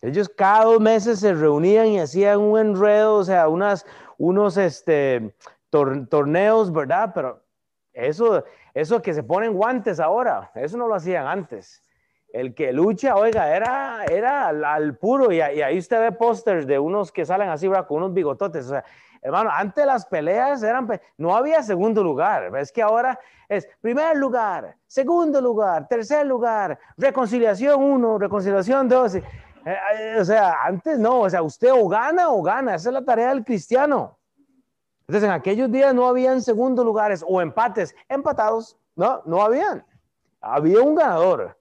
[0.00, 3.84] Ellos cada dos meses se reunían y hacían un enredo, o sea, unas,
[4.16, 5.34] unos este,
[5.70, 7.10] tor- torneos, ¿verdad?
[7.14, 7.42] Pero
[7.92, 8.44] eso,
[8.74, 11.82] eso que se ponen guantes ahora, eso no lo hacían antes.
[12.32, 16.66] El que lucha, oiga, era, era al, al puro, y, y ahí usted ve pósters
[16.66, 17.86] de unos que salen así, ¿verdad?
[17.86, 18.84] Con unos bigototes, o sea,
[19.22, 23.18] hermano, antes las peleas eran, no había segundo lugar, es que ahora
[23.48, 29.16] es primer lugar, segundo lugar, tercer lugar, reconciliación uno, reconciliación dos,
[30.18, 33.28] o sea, antes no, o sea, usted o gana o gana, esa es la tarea
[33.28, 34.18] del cristiano.
[35.00, 39.84] Entonces, en aquellos días no habían segundo lugares o empates, empatados, no, no habían.
[40.40, 41.58] Había un ganador.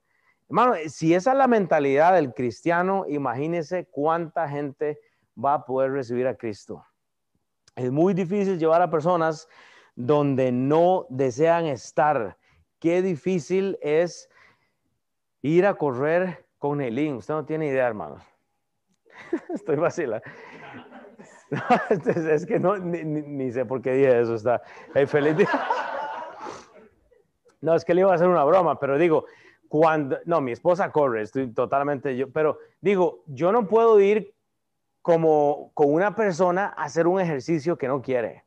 [0.50, 5.00] Hermano, si esa es la mentalidad del cristiano, imagínese cuánta gente
[5.44, 6.86] va a poder recibir a Cristo.
[7.76, 9.48] Es muy difícil llevar a personas
[9.96, 12.38] donde no desean estar.
[12.80, 14.30] Qué difícil es
[15.42, 17.16] ir a correr con Neilín.
[17.16, 18.18] Usted no tiene idea, hermano.
[19.54, 20.22] Estoy vacila.
[22.06, 24.36] es que no, ni, sé por qué dije eso.
[24.36, 24.62] Está.
[24.94, 25.48] Hey, feliz.
[27.60, 29.26] No, es que le iba a hacer una broma, pero digo,
[29.68, 34.36] cuando, no, mi esposa corre, estoy totalmente yo, pero digo, yo no puedo ir
[35.02, 38.44] como con una persona a hacer un ejercicio que no quiere.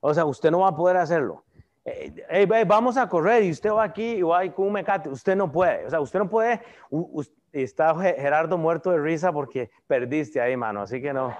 [0.00, 1.44] O sea, usted no va a poder hacerlo.
[1.84, 5.08] Eh, hey, hey, vamos a correr y usted va aquí y va con un mecate.
[5.08, 5.86] Usted no puede.
[5.86, 6.60] O sea, usted no puede.
[6.90, 7.22] u-
[7.52, 10.82] us- está Ge- Gerardo muerto de risa porque perdiste ahí, mano.
[10.82, 11.36] Así que no.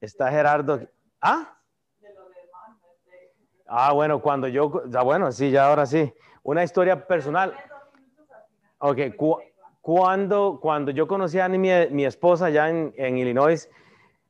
[0.00, 0.80] está Gerardo.
[1.20, 1.56] ¿Ah?
[3.66, 6.12] Ah, bueno, cuando yo, ya bueno, sí, ya ahora sí.
[6.42, 7.54] Una historia personal.
[8.78, 9.38] Ok, cu-
[9.80, 11.58] cuando, cuando yo conocí a mi,
[11.90, 13.70] mi esposa allá en, en Illinois,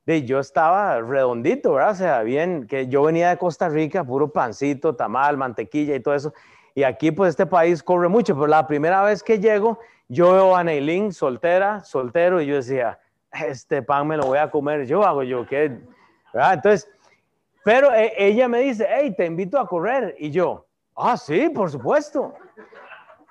[0.05, 1.91] de, yo estaba redondito, ¿verdad?
[1.91, 6.13] O sea, bien, que yo venía de Costa Rica, puro pancito, tamal, mantequilla y todo
[6.13, 6.33] eso.
[6.75, 10.55] Y aquí, pues, este país corre mucho, pero la primera vez que llego, yo veo
[10.55, 12.99] a Neilín soltera, soltero, y yo decía,
[13.31, 15.79] este pan me lo voy a comer yo, hago yo, ¿qué?
[16.33, 16.89] Entonces,
[17.63, 20.15] pero eh, ella me dice, hey, te invito a correr.
[20.19, 20.65] Y yo,
[20.95, 22.33] ah, sí, por supuesto.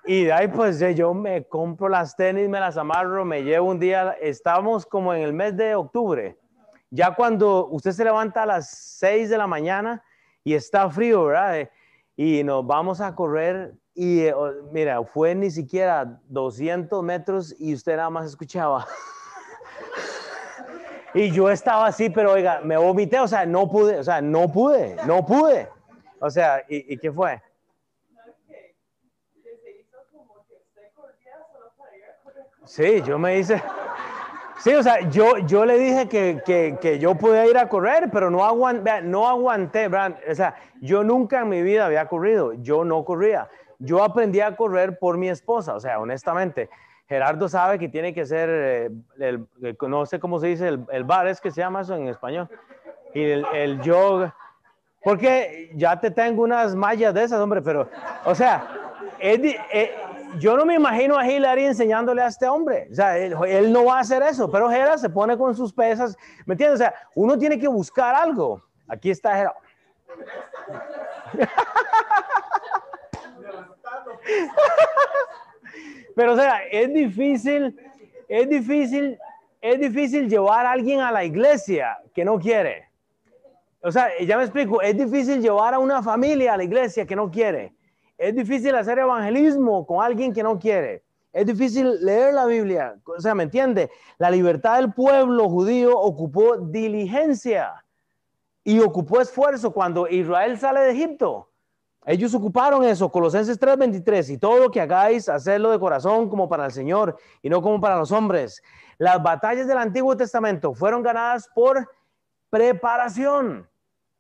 [0.05, 3.71] Y de ahí pues eh, yo me compro las tenis, me las amarro, me llevo
[3.71, 6.37] un día, estamos como en el mes de octubre.
[6.91, 10.03] Ya cuando usted se levanta a las 6 de la mañana
[10.43, 11.69] y está frío, ¿verdad?
[12.25, 14.35] Y nos vamos a correr y eh,
[14.71, 18.87] mira, fue ni siquiera 200 metros y usted nada más escuchaba.
[21.15, 24.51] Y yo estaba así, pero oiga, me vomité, o sea, no pude, o sea, no
[24.51, 25.69] pude, no pude.
[26.21, 27.43] O sea, ¿y, y qué fue?
[32.65, 33.63] Sí, yo me hice.
[34.63, 38.11] Sí, o sea, yo, yo le dije que, que, que yo podía ir a correr,
[38.13, 40.17] pero no, aguan, vea, no aguanté, Brand.
[40.31, 43.49] O sea, yo nunca en mi vida había corrido, yo no corría.
[43.81, 46.71] Yo aprendí a correr por mi esposa, o sea, honestamente.
[47.09, 50.87] Gerardo sabe que tiene que ser, eh, el, el- no sé cómo se dice, el,
[50.93, 52.49] el bar, es que se llama eso en español.
[53.15, 54.33] Y el, yoga.
[55.03, 57.89] Porque ya te tengo unas mallas de esas, hombre, pero,
[58.25, 58.65] o sea,
[59.19, 59.93] es di- eh,
[60.39, 62.89] yo no me imagino a Hillary enseñándole a este hombre.
[62.91, 66.17] O sea, él, no va a hacer eso, pero Hera se pone con sus pesas,
[66.47, 66.81] ¿me entiendes?
[66.81, 68.63] O sea, uno tiene que buscar algo.
[68.89, 69.55] Aquí está Hera.
[76.15, 77.75] Pero o sea, es difícil,
[78.29, 79.19] es difícil,
[79.61, 82.91] es difícil llevar a alguien a la iglesia que no quiere.
[83.83, 87.17] O sea, ya me explico, es difícil llevar a una familia a la iglesia que
[87.17, 87.75] no quiere.
[88.23, 91.03] Es difícil hacer evangelismo con alguien que no quiere.
[91.33, 92.95] Es difícil leer la Biblia.
[93.05, 93.91] O sea, ¿me entiende?
[94.17, 97.85] La libertad del pueblo judío ocupó diligencia
[98.63, 101.51] y ocupó esfuerzo cuando Israel sale de Egipto.
[102.07, 106.67] Ellos ocuparon eso, Colosenses 3:23, y todo lo que hagáis, hacerlo de corazón como para
[106.67, 108.63] el Señor y no como para los hombres.
[108.99, 111.91] Las batallas del Antiguo Testamento fueron ganadas por
[112.51, 113.69] preparación.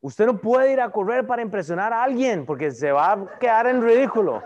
[0.02, 3.68] Usted no puede ir a correr para impresionar a alguien porque se va a quedar
[3.68, 4.42] en ridículo.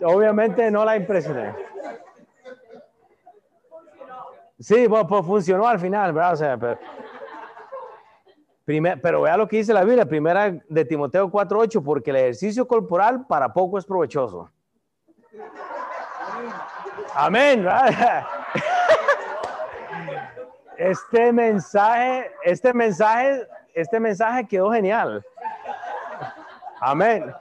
[0.00, 1.54] Obviamente no la impresioné.
[4.60, 6.78] Sí, pues funcionó al final, ¿verdad?
[9.02, 13.26] Pero vea lo que dice la Biblia, primera de Timoteo 4:8, porque el ejercicio corporal
[13.26, 14.50] para poco es provechoso.
[17.14, 17.64] Amén.
[17.64, 18.24] ¿verdad?
[20.76, 25.24] Este mensaje, este mensaje, este mensaje quedó genial.
[26.80, 27.32] Amén.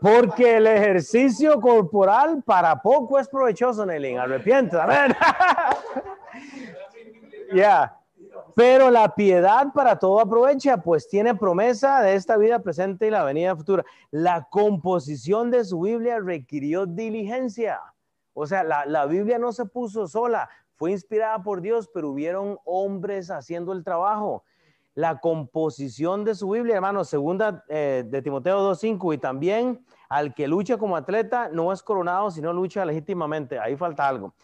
[0.00, 4.16] Porque el ejercicio corporal para poco es provechoso, Nelly.
[4.16, 4.78] Arrepiente.
[4.78, 5.14] Amén.
[7.52, 7.96] Ya.
[8.54, 13.24] Pero la piedad para todo aprovecha, pues tiene promesa de esta vida presente y la
[13.24, 13.84] venida futura.
[14.10, 17.80] La composición de su Biblia requirió diligencia.
[18.32, 22.58] O sea, la, la Biblia no se puso sola, fue inspirada por Dios, pero hubieron
[22.64, 24.44] hombres haciendo el trabajo.
[24.94, 30.48] La composición de su Biblia, hermano, segunda eh, de Timoteo 2.5, y también al que
[30.48, 33.58] lucha como atleta no es coronado, sino lucha legítimamente.
[33.58, 34.34] Ahí falta algo.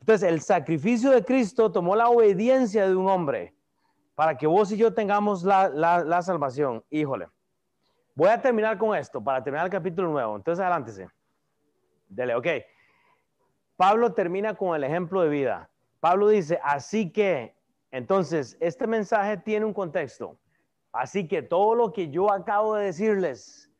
[0.00, 3.56] Entonces, el sacrificio de Cristo tomó la obediencia de un hombre
[4.14, 6.84] para que vos y yo tengamos la, la, salvación.
[6.90, 7.28] Híjole.
[8.14, 10.36] Voy a terminar con esto para terminar el capítulo nuevo.
[10.36, 11.08] Entonces, adelántese.
[12.08, 12.46] Dele, ok.
[13.76, 15.68] Pablo termina con el ejemplo de vida.
[15.98, 17.55] Pablo dice, así que,
[17.90, 20.36] entonces, este mensaje tiene un contexto.
[20.92, 23.70] Así que todo lo que yo acabo de decirles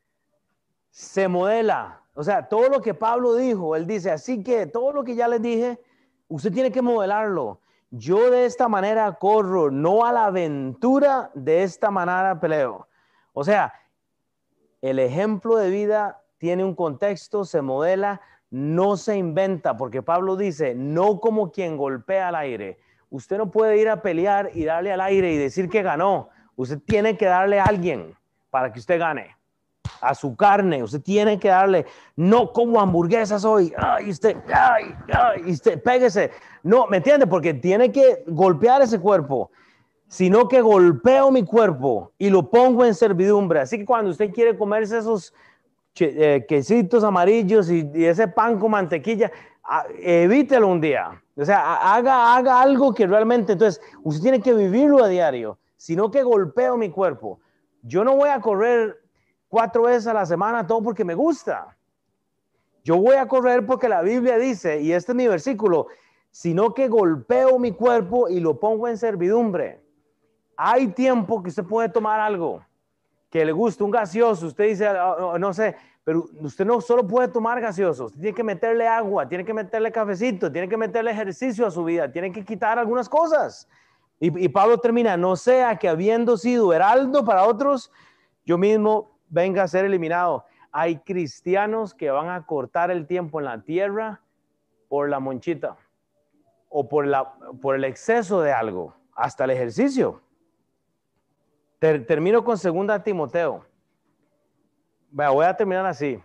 [0.89, 2.01] se modela.
[2.13, 5.27] O sea, todo lo que Pablo dijo, él dice, así que todo lo que ya
[5.27, 5.79] les dije,
[6.27, 7.59] usted tiene que modelarlo.
[7.91, 12.87] Yo de esta manera corro, no a la aventura, de esta manera peleo.
[13.33, 13.73] O sea,
[14.81, 20.75] el ejemplo de vida tiene un contexto, se modela, no se inventa, porque Pablo dice,
[20.75, 22.79] no como quien golpea al aire.
[23.09, 26.29] Usted no puede ir a pelear y darle al aire y decir que ganó.
[26.55, 28.15] Usted tiene que darle a alguien
[28.49, 29.37] para que usted gane
[30.01, 30.83] a su carne.
[30.83, 31.85] Usted tiene que darle,
[32.15, 33.73] no como hamburguesas hoy.
[33.77, 36.31] Ay, usted, ay, ay, usted, péguese.
[36.63, 37.27] No, ¿me entiende?
[37.27, 39.51] Porque tiene que golpear ese cuerpo,
[40.07, 43.59] sino que golpeo mi cuerpo y lo pongo en servidumbre.
[43.59, 45.33] Así que cuando usted quiere comerse esos
[45.99, 49.31] eh, quesitos amarillos y, ese pan con mantequilla,
[49.99, 51.21] evítelo un día.
[51.37, 56.09] O sea, haga, haga algo que realmente, entonces, usted tiene que vivirlo a diario, sino
[56.09, 57.39] que golpeo mi cuerpo.
[57.83, 58.97] Yo no voy a correr
[59.47, 61.77] cuatro veces a la semana, todo porque me gusta.
[62.83, 65.87] Yo voy a correr porque la Biblia dice, y este es mi versículo,
[66.31, 69.83] sino que golpeo mi cuerpo y lo pongo en servidumbre.
[70.55, 72.63] Hay tiempo que usted puede tomar algo
[73.29, 75.75] que le guste, un gaseoso, usted dice, ah, no sé,
[76.07, 79.91] pero usted no solo puede tomar gaseoso, usted tiene que meterle agua, tiene que meterle
[79.91, 83.67] cafecito, tiene que meterle ejercicio a su vida, tiene que quitar algunas cosas.
[84.17, 87.91] Y, Pablo termina, no sea que habiendo sido heraldo para otros,
[88.45, 90.45] yo mismo venga a ser eliminado.
[90.71, 94.21] Hay cristianos que van a cortar el tiempo en la tierra
[94.87, 95.75] por la monchita
[96.69, 100.21] o por el exceso de algo, hasta el ejercicio.
[101.79, 103.66] termino con segunda Timoteo.
[105.29, 106.19] Voy a terminar así.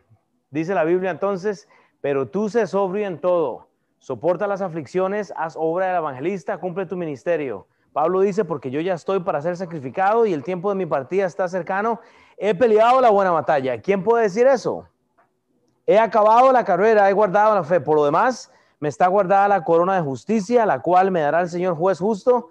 [0.50, 1.68] Dice la Biblia entonces,
[2.00, 3.68] pero tú se sobrio en todo,
[3.98, 7.66] soporta las aflicciones, haz obra del evangelista, cumple tu ministerio.
[7.92, 11.26] Pablo dice, porque yo ya estoy para ser sacrificado y el tiempo de mi partida
[11.26, 12.00] está cercano
[12.44, 13.80] he peleado la buena batalla.
[13.80, 14.88] ¿Quién puede decir eso?
[15.86, 17.80] He acabado la carrera, he guardado la fe.
[17.80, 21.48] Por lo demás, me está guardada la corona de justicia, la cual me dará el
[21.48, 22.48] Señor juez justo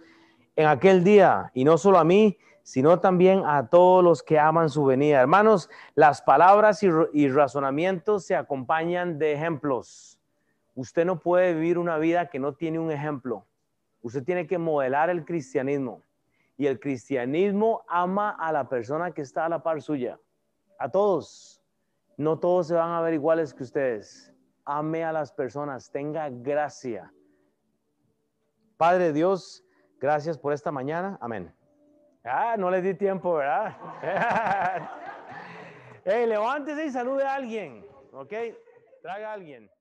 [0.55, 1.51] en aquel día.
[1.53, 5.21] Y no solo a mí, sino también a todos los que aman su venida.
[5.21, 10.19] Hermanos, las palabras y, y razonamientos se acompañan de ejemplos.
[10.75, 13.45] Usted no puede vivir una vida que no tiene un ejemplo.
[14.01, 16.01] Usted tiene que modelar el cristianismo.
[16.57, 20.19] Y el cristianismo ama a la persona que está a la par suya.
[20.79, 21.61] A todos.
[22.17, 24.33] No todos se van a ver iguales que ustedes.
[24.65, 25.91] Ame a las personas.
[25.91, 27.11] Tenga gracia.
[28.77, 29.63] Padre Dios,
[29.99, 31.17] gracias por esta mañana.
[31.21, 31.53] Amén.
[32.23, 33.75] Ah, no le di tiempo, ¿verdad?
[36.05, 37.83] hey, levántese y salude a alguien.
[38.11, 38.33] ¿Ok?
[39.01, 39.71] Traga a alguien.